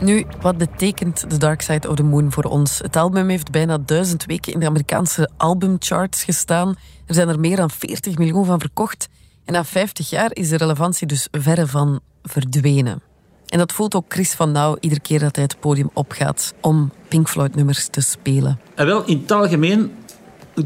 Nu, 0.00 0.26
wat 0.40 0.58
betekent 0.58 1.24
The 1.28 1.38
Dark 1.38 1.60
Side 1.60 1.88
of 1.88 1.94
the 1.94 2.02
Moon 2.02 2.32
voor 2.32 2.44
ons? 2.44 2.78
Het 2.78 2.96
album 2.96 3.28
heeft 3.28 3.50
bijna 3.50 3.78
duizend 3.78 4.24
weken 4.24 4.52
in 4.52 4.60
de 4.60 4.66
Amerikaanse 4.66 5.28
albumcharts 5.36 6.24
gestaan. 6.24 6.68
Er 7.06 7.14
zijn 7.14 7.28
er 7.28 7.40
meer 7.40 7.56
dan 7.56 7.70
40 7.70 8.18
miljoen 8.18 8.44
van 8.44 8.60
verkocht. 8.60 9.08
En 9.44 9.52
na 9.52 9.64
50 9.64 10.10
jaar 10.10 10.30
is 10.32 10.48
de 10.48 10.56
relevantie 10.56 11.06
dus 11.06 11.28
verre 11.30 11.66
van 11.66 12.00
verdwenen. 12.22 13.02
En 13.46 13.58
dat 13.58 13.72
voelt 13.72 13.94
ook 13.94 14.04
Chris 14.08 14.32
van 14.32 14.52
Nauw 14.52 14.76
iedere 14.80 15.00
keer 15.00 15.18
dat 15.18 15.36
hij 15.36 15.44
het 15.44 15.60
podium 15.60 15.90
opgaat 15.92 16.54
om 16.60 16.92
Pink 17.08 17.28
Floyd 17.28 17.54
nummers 17.54 17.88
te 17.88 18.00
spelen. 18.00 18.60
En 18.74 18.86
wel, 18.86 19.04
in 19.04 19.18
het 19.18 19.30
algemeen 19.30 19.92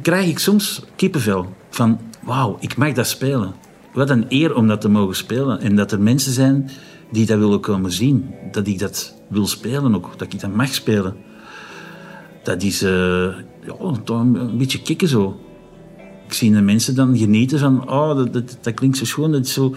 krijg 0.03 0.27
ik 0.27 0.38
soms 0.38 0.85
kippenvel. 0.97 1.55
Van, 1.70 2.01
wauw, 2.23 2.57
ik 2.61 2.77
mag 2.77 2.92
dat 2.92 3.07
spelen. 3.07 3.55
Wat 3.92 4.11
een 4.11 4.27
eer 4.29 4.55
om 4.55 4.66
dat 4.66 4.81
te 4.81 4.88
mogen 4.88 5.16
spelen. 5.16 5.61
En 5.61 5.77
dat 5.77 5.92
er 5.92 6.01
mensen 6.01 6.33
zijn 6.33 6.70
die 7.11 7.27
dat 7.27 7.38
willen 7.38 7.61
komen 7.61 7.92
zien. 7.92 8.35
Dat 8.51 8.66
ik 8.66 8.79
dat 8.79 9.14
wil 9.28 9.46
spelen 9.46 9.94
ook. 9.94 10.18
Dat 10.18 10.32
ik 10.32 10.40
dat 10.40 10.54
mag 10.54 10.74
spelen. 10.74 11.16
Dat 12.42 12.62
is 12.62 12.82
uh, 12.82 12.90
ja, 13.66 13.74
toch 14.04 14.20
een 14.20 14.58
beetje 14.58 14.82
kicken 14.82 15.08
zo. 15.08 15.40
Ik 16.26 16.32
zie 16.32 16.52
de 16.52 16.60
mensen 16.60 16.94
dan 16.94 17.16
genieten 17.16 17.58
van... 17.58 17.90
Oh, 17.90 18.16
dat, 18.16 18.32
dat, 18.32 18.58
dat 18.60 18.74
klinkt 18.74 18.96
zo 18.96 19.04
schoon. 19.04 19.32
Dat 19.32 19.46
is 19.46 19.52
zo... 19.52 19.74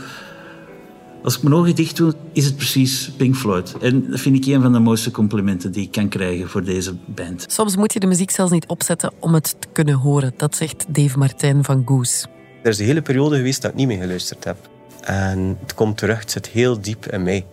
Als 1.24 1.38
ik 1.38 1.44
mijn 1.44 1.56
ogen 1.56 1.76
dicht 1.76 1.98
doe, 1.98 2.14
is 2.32 2.46
het 2.46 2.56
precies 2.56 3.12
Pink 3.18 3.36
Floyd. 3.36 3.76
En 3.82 4.10
dat 4.10 4.20
vind 4.20 4.36
ik 4.36 4.54
een 4.54 4.62
van 4.62 4.74
de 4.74 4.80
mooiste 4.80 5.12
complimenten 5.12 5.72
die 5.72 5.84
ik 5.84 5.92
kan 5.92 6.10
krijgen 6.10 6.50
voor 6.50 6.64
deze 6.64 6.96
band. 7.06 7.46
Soms 7.48 7.76
moet 7.76 7.94
je 7.94 8.00
de 8.00 8.08
muziek 8.08 8.32
zelfs 8.32 8.52
niet 8.52 8.68
opzetten 8.68 9.12
om 9.20 9.34
het 9.34 9.56
te 9.60 9.68
kunnen 9.72 9.96
horen. 9.96 10.34
Dat 10.38 10.56
zegt 10.56 10.86
Dave 10.90 11.18
Martijn 11.18 11.64
van 11.64 11.82
Goose. 11.86 12.28
Er 12.64 12.70
is 12.70 12.80
een 12.80 12.86
hele 12.86 13.02
periode 13.02 13.36
geweest 13.36 13.62
dat 13.62 13.72
ik 13.72 13.78
niet 13.78 13.88
meer 13.88 14.02
geluisterd 14.02 14.44
heb. 14.44 14.70
En 15.02 15.58
het 15.62 15.74
komt 15.74 15.98
terug, 15.98 16.20
het 16.20 16.32
zit 16.32 16.48
heel 16.48 16.82
diep 16.82 17.06
in 17.06 17.24
mij. 17.24 17.46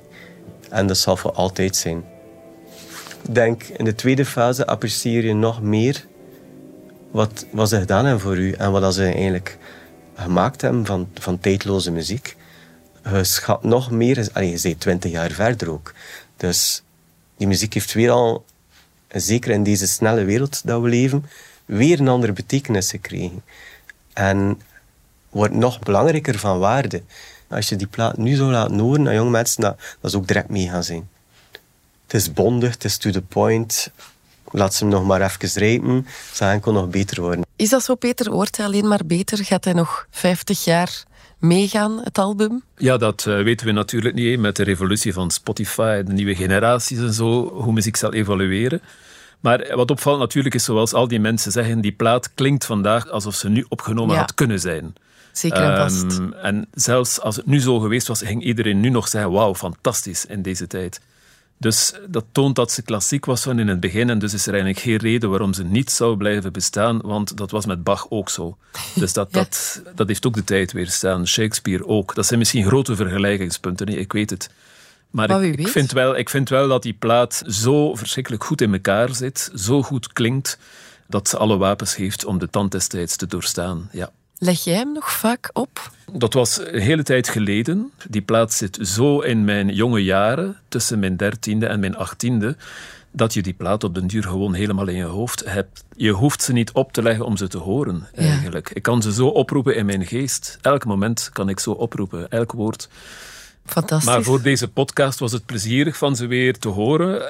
En 0.74 0.87
dat 0.87 0.98
zal 0.98 1.16
voor 1.16 1.32
altijd 1.32 1.76
zijn. 1.76 2.04
Denk, 3.30 3.62
in 3.62 3.84
de 3.84 3.94
tweede 3.94 4.24
fase 4.24 4.66
apprecieer 4.66 5.24
je 5.24 5.34
nog 5.34 5.62
meer 5.62 6.06
wat, 7.10 7.46
wat 7.50 7.68
ze 7.68 7.78
gedaan 7.78 8.04
hebben 8.04 8.22
voor 8.22 8.37
u 8.37 8.52
en 8.52 8.72
wat 8.72 8.94
ze 8.94 9.04
eigenlijk 9.04 9.58
gemaakt 10.14 10.60
hebben 10.60 10.87
van, 10.87 11.08
van 11.14 11.38
tijdloze 11.38 11.90
muziek. 11.90 12.37
Je 13.10 13.24
schat 13.24 13.62
nog 13.62 13.90
meer, 13.90 14.28
allee, 14.32 14.50
je 14.50 14.60
bent 14.62 14.80
twintig 14.80 15.10
jaar 15.10 15.30
verder 15.30 15.70
ook. 15.70 15.94
Dus 16.37 16.82
die 17.37 17.46
muziek 17.46 17.74
heeft 17.74 17.92
weer 17.92 18.10
al, 18.10 18.44
zeker 19.08 19.50
in 19.50 19.62
deze 19.62 19.87
snelle 19.87 20.24
wereld 20.24 20.66
dat 20.66 20.82
we 20.82 20.88
leven, 20.88 21.24
weer 21.64 22.00
een 22.00 22.08
andere 22.08 22.32
betekenis 22.32 22.90
gekregen. 22.90 23.42
En 24.12 24.60
wordt 25.30 25.54
nog 25.54 25.78
belangrijker 25.78 26.38
van 26.38 26.58
waarde. 26.58 27.02
Als 27.48 27.68
je 27.68 27.76
die 27.76 27.87
plaat 27.87 28.16
nu 28.16 28.35
zou 28.35 28.50
laten 28.50 28.78
horen 28.78 29.09
aan 29.09 29.14
jonge 29.14 29.30
mensen, 29.30 29.62
dat, 29.62 29.76
dat 30.00 30.11
is 30.11 30.16
ook 30.16 30.26
direct 30.26 30.48
mee 30.48 30.68
gaan 30.68 30.85
zijn. 30.85 31.09
Het 32.07 32.14
is 32.14 32.33
bondig, 32.33 32.72
het 32.72 32.85
is 32.85 32.96
to 32.96 33.11
the 33.11 33.22
point. 33.22 33.90
Laat 34.50 34.74
ze 34.74 34.85
hem 34.85 34.92
nog 34.92 35.04
maar 35.04 35.20
even 35.22 35.61
rijpen. 35.61 35.94
Het 35.94 36.37
zal 36.37 36.48
enkel 36.48 36.72
nog 36.72 36.88
beter 36.88 37.20
worden. 37.20 37.44
Is 37.57 37.68
dat 37.68 37.83
zo, 37.85 37.94
Peter? 37.94 38.30
Wordt 38.30 38.57
hij 38.57 38.66
alleen 38.66 38.88
maar 38.88 39.00
beter? 39.07 39.44
Gaat 39.44 39.64
hij 39.64 39.72
nog 39.72 40.07
50 40.11 40.64
jaar 40.64 41.04
meegaan, 41.38 42.00
het 42.04 42.18
album? 42.18 42.62
Ja, 42.76 42.96
dat 42.96 43.24
uh, 43.28 43.42
weten 43.42 43.66
we 43.66 43.72
natuurlijk 43.72 44.14
niet. 44.14 44.38
Met 44.38 44.57
de 44.57 44.62
revolutie 44.62 45.12
van 45.12 45.30
Spotify, 45.30 46.02
de 46.02 46.12
nieuwe 46.12 46.35
generaties 46.35 46.98
en 46.98 47.12
zo, 47.12 47.48
hoe 47.48 47.72
muziek 47.72 47.96
zal 47.96 48.12
evolueren. 48.12 48.80
Maar 49.40 49.76
wat 49.76 49.90
opvalt 49.90 50.18
natuurlijk 50.18 50.54
is, 50.54 50.64
zoals 50.64 50.92
al 50.92 51.09
die 51.09 51.20
mensen 51.20 51.52
zeggen, 51.52 51.80
die 51.80 51.92
plaat 51.92 52.30
klinkt 52.35 52.64
vandaag 52.64 53.09
alsof 53.09 53.35
ze 53.35 53.48
nu 53.48 53.66
opgenomen 53.68 54.14
Ja. 54.14 54.20
had 54.20 54.35
kunnen 54.35 54.61
zijn. 54.61 54.94
Zeker 55.35 55.62
en 55.62 55.77
vast. 55.77 56.18
Ehm, 56.18 56.33
en 56.33 56.66
zelfs 56.73 57.20
als 57.20 57.37
het 57.37 57.47
nu 57.47 57.61
zo 57.61 57.79
geweest 57.79 58.07
was, 58.07 58.23
ging 58.23 58.42
iedereen 58.42 58.81
nu 58.81 58.88
nog 58.88 59.09
zeggen: 59.09 59.31
wauw, 59.31 59.55
fantastisch 59.55 60.27
in 60.27 60.42
deze 60.42 60.66
tijd. 60.66 61.01
Dus 61.59 61.92
dat 62.09 62.25
toont 62.33 62.57
dat 62.57 62.73
ze 62.73 62.83
klassiek 62.83 63.25
was 63.25 63.42
van 63.42 63.59
in 63.59 63.68
het 63.68 63.81
begin. 63.81 64.11
En 64.11 64.18
dus 64.18 64.35
is 64.35 64.47
er 64.47 64.53
eigenlijk 64.53 64.83
geen 64.83 64.97
reden 64.97 65.31
waarom 65.31 65.53
ze 65.53 65.64
niet 65.64 65.90
zou 65.90 66.16
blijven 66.16 66.53
bestaan. 66.53 67.01
Want 67.01 67.37
dat 67.37 67.51
was 67.51 67.66
met 67.66 67.85
Bach 67.85 68.07
ook 68.09 68.31
zo. 68.31 68.57
Dus 68.94 69.12
dat, 69.12 69.29
Ja. 69.35 69.38
dat, 69.38 69.83
dat 69.94 70.09
heeft 70.09 70.27
ook 70.27 70.35
de 70.35 70.44
tijd 70.44 70.73
weerstaan. 70.73 71.27
Shakespeare 71.27 71.87
ook. 71.87 72.14
Dat 72.14 72.27
zijn 72.27 72.38
misschien 72.38 72.66
grote 72.66 72.97
vergelijkingspunten. 72.97 73.88
Ik 73.88 74.12
weet 74.12 74.31
het. 74.31 74.51
Maar 75.11 75.44
ik, 75.44 75.68
vind 75.68 75.92
wel, 75.92 76.16
ik 76.16 76.29
vind 76.29 76.49
wel 76.49 76.68
dat 76.68 76.83
die 76.83 76.92
plaat 76.92 77.42
zo 77.47 77.94
verschrikkelijk 77.94 78.44
goed 78.44 78.61
in 78.61 78.73
elkaar 78.73 79.14
zit. 79.14 79.51
Zo 79.55 79.83
goed 79.83 80.12
klinkt. 80.12 80.59
Dat 81.09 81.29
ze 81.29 81.37
alle 81.37 81.57
wapens 81.57 81.97
heeft 81.97 82.25
om 82.25 82.38
de 82.38 82.51
tand 82.51 82.73
destijds 82.73 83.16
te 83.16 83.27
doorstaan. 83.27 83.88
Ja. 83.92 84.11
Leg 84.44 84.64
jij 84.64 84.74
hem 84.74 84.92
nog 84.92 85.12
vaak 85.12 85.50
op? 85.52 85.90
Dat 86.12 86.33
was 86.33 86.59
een 86.61 86.80
hele 86.80 87.02
tijd 87.02 87.28
geleden. 87.28 87.92
Die 88.09 88.22
plaat 88.22 88.52
zit 88.52 88.78
zo 88.83 89.20
in 89.20 89.44
mijn 89.44 89.68
jonge 89.74 90.04
jaren, 90.04 90.57
tussen 90.68 90.98
mijn 90.98 91.16
dertiende 91.16 91.66
en 91.66 91.80
mijn 91.80 91.96
achttiende, 91.96 92.57
dat 93.11 93.35
je 93.35 93.42
die 93.42 93.52
plaat 93.52 93.85
op 93.85 93.94
den 93.94 94.07
duur 94.07 94.22
gewoon 94.22 94.54
helemaal 94.54 94.88
in 94.88 94.96
je 94.96 95.02
hoofd 95.04 95.44
hebt. 95.44 95.85
Je 95.96 96.11
hoeft 96.11 96.42
ze 96.42 96.52
niet 96.52 96.72
op 96.72 96.92
te 96.92 97.02
leggen 97.02 97.24
om 97.24 97.37
ze 97.37 97.48
te 97.48 97.59
horen, 97.59 98.07
Ja. 98.14 98.20
eigenlijk. 98.22 98.70
Ik 98.70 98.83
kan 98.83 99.02
ze 99.02 99.12
zo 99.12 99.26
oproepen 99.26 99.76
in 99.76 99.87
mijn 99.87 100.07
geest. 100.07 100.59
Elk 100.61 100.85
moment 100.85 101.30
kan 101.33 101.48
ik 101.48 101.61
zo 101.61 101.70
oproepen, 101.70 102.30
elk 102.30 102.52
woord. 102.52 102.88
Fantastisch. 103.66 104.09
Maar 104.09 104.22
voor 104.22 104.42
deze 104.42 104.68
podcast 104.68 105.18
was 105.18 105.33
het 105.33 105.46
plezierig 105.46 105.96
van 105.96 106.16
ze 106.16 106.26
weer 106.26 106.59
te 106.59 106.68
horen. 106.68 107.22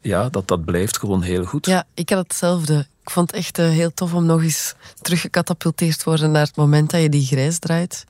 Ja, 0.00 0.28
dat, 0.28 0.48
dat 0.48 0.64
blijft 0.64 0.98
gewoon 0.98 1.22
heel 1.22 1.44
goed. 1.44 1.66
Ja, 1.66 1.84
ik 1.94 2.10
had 2.10 2.18
hetzelfde. 2.18 2.86
Ik 3.06 3.12
vond 3.12 3.30
het 3.30 3.40
echt 3.40 3.58
eh, 3.58 3.68
heel 3.68 3.94
tof 3.94 4.14
om 4.14 4.26
nog 4.26 4.42
eens 4.42 4.74
teruggecatapulteerd 5.00 5.98
te 5.98 6.04
worden 6.04 6.30
naar 6.30 6.46
het 6.46 6.56
moment 6.56 6.90
dat 6.90 7.00
je 7.02 7.08
die 7.08 7.26
grijs 7.26 7.58
draait. 7.58 8.04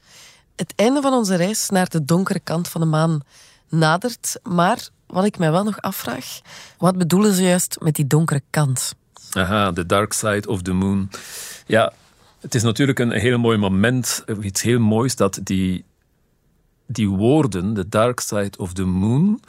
Het 0.54 0.72
einde 0.76 1.00
van 1.00 1.12
onze 1.12 1.35
reis 1.35 1.68
naar 1.68 1.88
de 1.88 2.04
donkere 2.04 2.40
kant 2.40 2.68
van 2.68 2.80
de 2.80 2.87
maan 2.87 3.20
nadert. 3.68 4.38
Maar 4.42 4.88
wat 5.06 5.24
ik 5.24 5.38
mij 5.38 5.50
wel 5.50 5.64
nog 5.64 5.80
afvraag, 5.80 6.40
wat 6.78 6.98
bedoelen 6.98 7.32
ze 7.35 7.42
juist 7.42 7.76
met 7.80 7.94
die 7.94 8.06
donkere 8.06 8.42
kant? 8.50 8.94
Aha, 9.30 9.72
The 9.72 9.87
Dark 9.87 10.12
Side 10.12 10.48
of 10.48 10.62
the 10.62 10.72
Moon. 10.72 11.11
Ja, 11.66 11.92
het 12.40 12.54
is 12.54 12.62
natuurlijk 12.62 12.98
een 12.98 13.12
heel 13.12 13.38
mooi 13.38 13.59
moment, 13.59 14.24
iets 14.40 14.62
heel 14.62 14.80
moois, 14.80 15.16
dat 15.16 15.40
die, 15.42 15.85
die 16.87 17.09
woorden, 17.09 17.74
The 17.74 17.88
Dark 17.88 18.20
Side 18.20 18.52
of 18.59 18.72
the 18.72 18.85
Moon, 18.85 19.40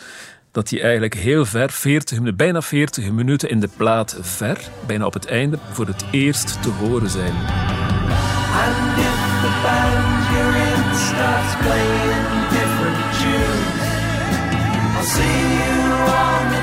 dat 0.52 0.68
die 0.70 0.82
eigenlijk 0.82 1.14
heel 1.14 1.46
ver, 1.46 1.70
40, 1.70 2.18
minuten- 2.18 2.38
bijna 2.38 2.62
40 2.62 3.12
minuten 3.12 3.50
in 3.50 3.60
de 3.60 3.70
plaat 3.78 4.18
ver, 4.22 4.58
bijna 4.86 5.06
op 5.06 5.14
het 5.14 5.26
einde, 5.26 5.58
voor 5.72 5.88
het 5.88 6.06
eerst 6.12 6.62
te 6.62 6.70
horen 6.70 7.10
zijn. 7.10 7.34
And 7.34 8.96
the 9.42 9.52
band 9.64 10.08
in 10.38 10.96
starts 10.98 11.56
playing 11.62 12.26
different 12.50 13.00
tunes, 13.20 15.12
see 15.14 15.58
you 15.58 16.10
on 16.10 16.50
the 16.50 16.62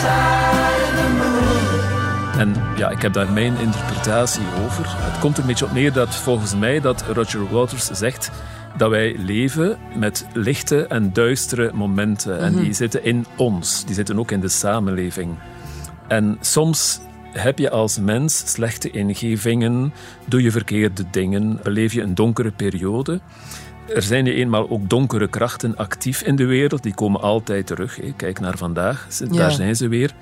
side 0.00 0.94
the 0.96 1.08
moon. 1.16 2.38
En 2.38 2.54
ja, 2.76 2.90
ik 2.90 3.02
heb 3.02 3.12
daar 3.12 3.32
mijn 3.32 3.56
interpretatie 3.56 4.42
over. 4.64 4.84
Het 4.86 5.18
komt 5.18 5.34
er 5.36 5.40
een 5.42 5.48
beetje 5.48 5.64
op 5.64 5.72
neer 5.72 5.92
dat 5.92 6.14
volgens 6.14 6.54
mij 6.54 6.80
dat 6.80 7.04
Roger 7.12 7.50
Waters 7.50 7.86
zegt 7.90 8.30
dat 8.76 8.90
wij 8.90 9.16
leven 9.18 9.78
met 9.96 10.26
lichte 10.32 10.86
en 10.86 11.12
duistere 11.12 11.70
momenten. 11.74 12.38
En 12.38 12.56
die 12.56 12.72
zitten 12.72 13.04
in 13.04 13.26
ons. 13.36 13.84
Die 13.84 13.94
zitten 13.94 14.18
ook 14.18 14.30
in 14.30 14.40
de 14.40 14.48
samenleving. 14.48 15.34
En 16.08 16.38
soms 16.40 17.00
heb 17.32 17.58
je 17.58 17.70
als 17.70 17.98
mens 17.98 18.42
slechte 18.46 18.90
ingevingen, 18.90 19.92
doe 20.24 20.42
je 20.42 20.50
verkeerde 20.50 21.04
dingen, 21.10 21.60
beleef 21.62 21.92
je 21.92 22.02
een 22.02 22.14
donkere 22.14 22.50
periode. 22.50 23.20
Er 23.94 24.02
zijn 24.02 24.24
nu 24.24 24.34
eenmaal 24.34 24.70
ook 24.70 24.88
donkere 24.88 25.28
krachten 25.28 25.76
actief 25.76 26.22
in 26.22 26.36
de 26.36 26.44
wereld. 26.44 26.82
Die 26.82 26.94
komen 26.94 27.20
altijd 27.20 27.66
terug. 27.66 28.00
Kijk 28.16 28.40
naar 28.40 28.56
vandaag, 28.58 29.06
Ja. 29.18 29.26
daar 29.26 29.50
zijn 29.52 29.76
ze 29.76 29.88
weer. 29.88 30.14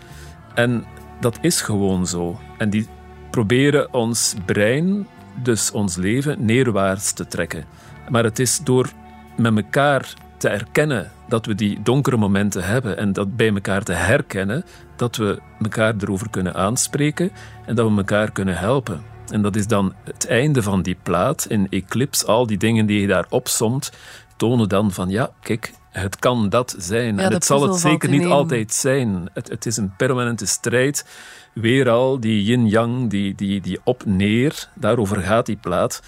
En 0.55 0.85
dat 1.21 1.39
is 1.41 1.61
gewoon 1.61 2.07
zo. 2.07 2.41
En 2.59 2.71
die 2.71 2.87
proberen 3.31 3.95
ons 3.95 4.35
brein, 4.47 5.07
dus 5.43 5.71
ons 5.71 5.97
leven, 5.97 6.45
neerwaarts 6.45 7.13
te 7.13 7.27
trekken. 7.27 7.65
Maar 8.13 8.25
het 8.25 8.39
is 8.39 8.59
door 8.59 8.91
met 9.37 9.57
elkaar 9.57 10.15
te 10.37 10.49
erkennen 10.49 11.11
dat 11.29 11.47
we 11.47 11.55
die 11.55 11.83
donkere 11.83 12.17
momenten 12.17 12.65
hebben 12.65 12.97
en 12.97 13.13
dat 13.13 13.37
bij 13.37 13.53
elkaar 13.55 13.83
te 13.83 13.93
herkennen, 13.93 14.65
dat 14.97 15.17
we 15.17 15.41
elkaar 15.63 15.95
erover 16.01 16.31
kunnen 16.31 16.55
aanspreken 16.55 17.31
en 17.67 17.75
dat 17.75 17.91
we 17.91 17.97
elkaar 17.97 18.33
kunnen 18.33 18.57
helpen. 18.57 19.03
En 19.31 19.43
dat 19.43 19.57
is 19.57 19.67
dan 19.67 19.95
het 20.05 20.27
einde 20.27 20.63
van 20.63 20.83
die 20.83 20.97
plaat 21.03 21.47
in 21.49 21.67
Eclipse. 21.71 22.27
Al 22.27 22.47
die 22.47 22.59
dingen 22.59 22.87
die 22.87 23.01
je 23.01 23.07
daar 23.07 23.27
opsomt, 23.29 23.93
tonen 24.37 24.69
dan 24.69 24.93
van 24.93 25.09
ja, 25.09 25.31
kijk, 25.41 25.73
het 25.91 26.17
kan 26.17 26.49
dat 26.49 26.75
zijn. 26.79 27.17
Ja, 27.17 27.23
en 27.23 27.33
het 27.33 27.45
zal 27.45 27.63
het 27.63 27.77
zeker 27.77 28.09
niet 28.09 28.27
altijd 28.27 28.73
zijn. 28.73 29.29
Het, 29.33 29.49
het 29.49 29.67
is 29.67 29.77
een 29.77 29.97
permanente 29.97 30.47
strijd. 30.47 31.07
Weer 31.53 31.91
al 31.91 32.21
die 32.21 32.45
yin-yang, 32.45 33.11
die, 33.11 33.35
die, 33.35 33.61
die 33.61 33.81
op-neer. 33.85 34.69
Daarover 34.75 35.21
gaat 35.21 35.47
die 35.47 35.57
plaat. 35.57 36.03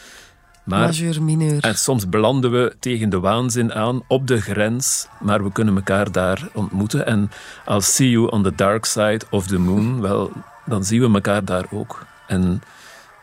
Maar, 0.64 0.80
Majeur, 0.80 1.22
mineur. 1.22 1.62
en 1.62 1.74
soms 1.78 2.08
belanden 2.08 2.50
we 2.50 2.76
tegen 2.80 3.08
de 3.08 3.20
waanzin 3.20 3.72
aan, 3.74 4.02
op 4.06 4.26
de 4.26 4.40
grens. 4.40 5.06
Maar 5.20 5.44
we 5.44 5.52
kunnen 5.52 5.76
elkaar 5.76 6.12
daar 6.12 6.48
ontmoeten. 6.52 7.06
En 7.06 7.30
als 7.64 7.94
see 7.94 8.10
you 8.10 8.30
on 8.30 8.42
the 8.42 8.54
dark 8.54 8.84
side 8.84 9.20
of 9.30 9.46
the 9.46 9.58
moon, 9.58 10.00
wel, 10.00 10.30
dan 10.64 10.84
zien 10.84 11.00
we 11.00 11.14
elkaar 11.14 11.44
daar 11.44 11.64
ook. 11.70 12.06
En 12.26 12.62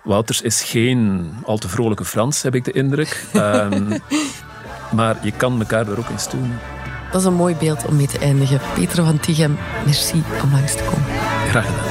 Wouters 0.03 0.41
is 0.41 0.61
geen 0.63 1.29
al 1.45 1.57
te 1.57 1.69
vrolijke 1.69 2.05
Frans, 2.05 2.41
heb 2.41 2.55
ik 2.55 2.65
de 2.65 2.71
indruk. 2.71 3.25
Ehm, 3.33 3.97
maar 4.95 5.17
je 5.21 5.31
kan 5.31 5.59
elkaar 5.59 5.85
daar 5.85 5.97
ook 5.97 6.09
in 6.09 6.19
steunen. 6.19 6.59
Dat 7.11 7.21
is 7.21 7.27
een 7.27 7.33
mooi 7.33 7.55
beeld 7.55 7.85
om 7.85 7.95
mee 7.95 8.07
te 8.07 8.17
eindigen. 8.19 8.59
Peter 8.73 9.03
van 9.03 9.19
Tichem, 9.19 9.57
merci 9.85 10.23
om 10.43 10.51
langs 10.51 10.75
te 10.75 10.83
komen. 10.83 11.05
Graag 11.49 11.65
gedaan. 11.65 11.90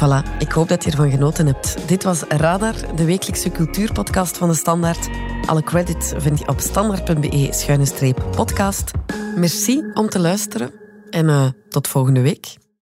Voilà, 0.00 0.22
ik 0.38 0.52
hoop 0.52 0.68
dat 0.68 0.84
je 0.84 0.90
ervan 0.90 1.10
genoten 1.10 1.46
hebt. 1.46 1.88
Dit 1.88 2.02
was 2.02 2.22
Radar, 2.28 2.74
de 2.96 3.04
wekelijkse 3.04 3.50
cultuurpodcast 3.50 4.38
van 4.38 4.48
de 4.48 4.54
Standaard. 4.54 5.08
Alle 5.46 5.62
credits 5.62 6.12
vind 6.16 6.38
je 6.38 6.48
op 6.48 6.60
standaard.be-podcast. 6.60 8.90
Merci 9.36 9.90
om 9.94 10.08
te 10.08 10.18
luisteren 10.18 10.70
en 11.10 11.28
eh, 11.28 11.46
tot 11.68 11.88
volgende 11.88 12.20
week. 12.20 12.56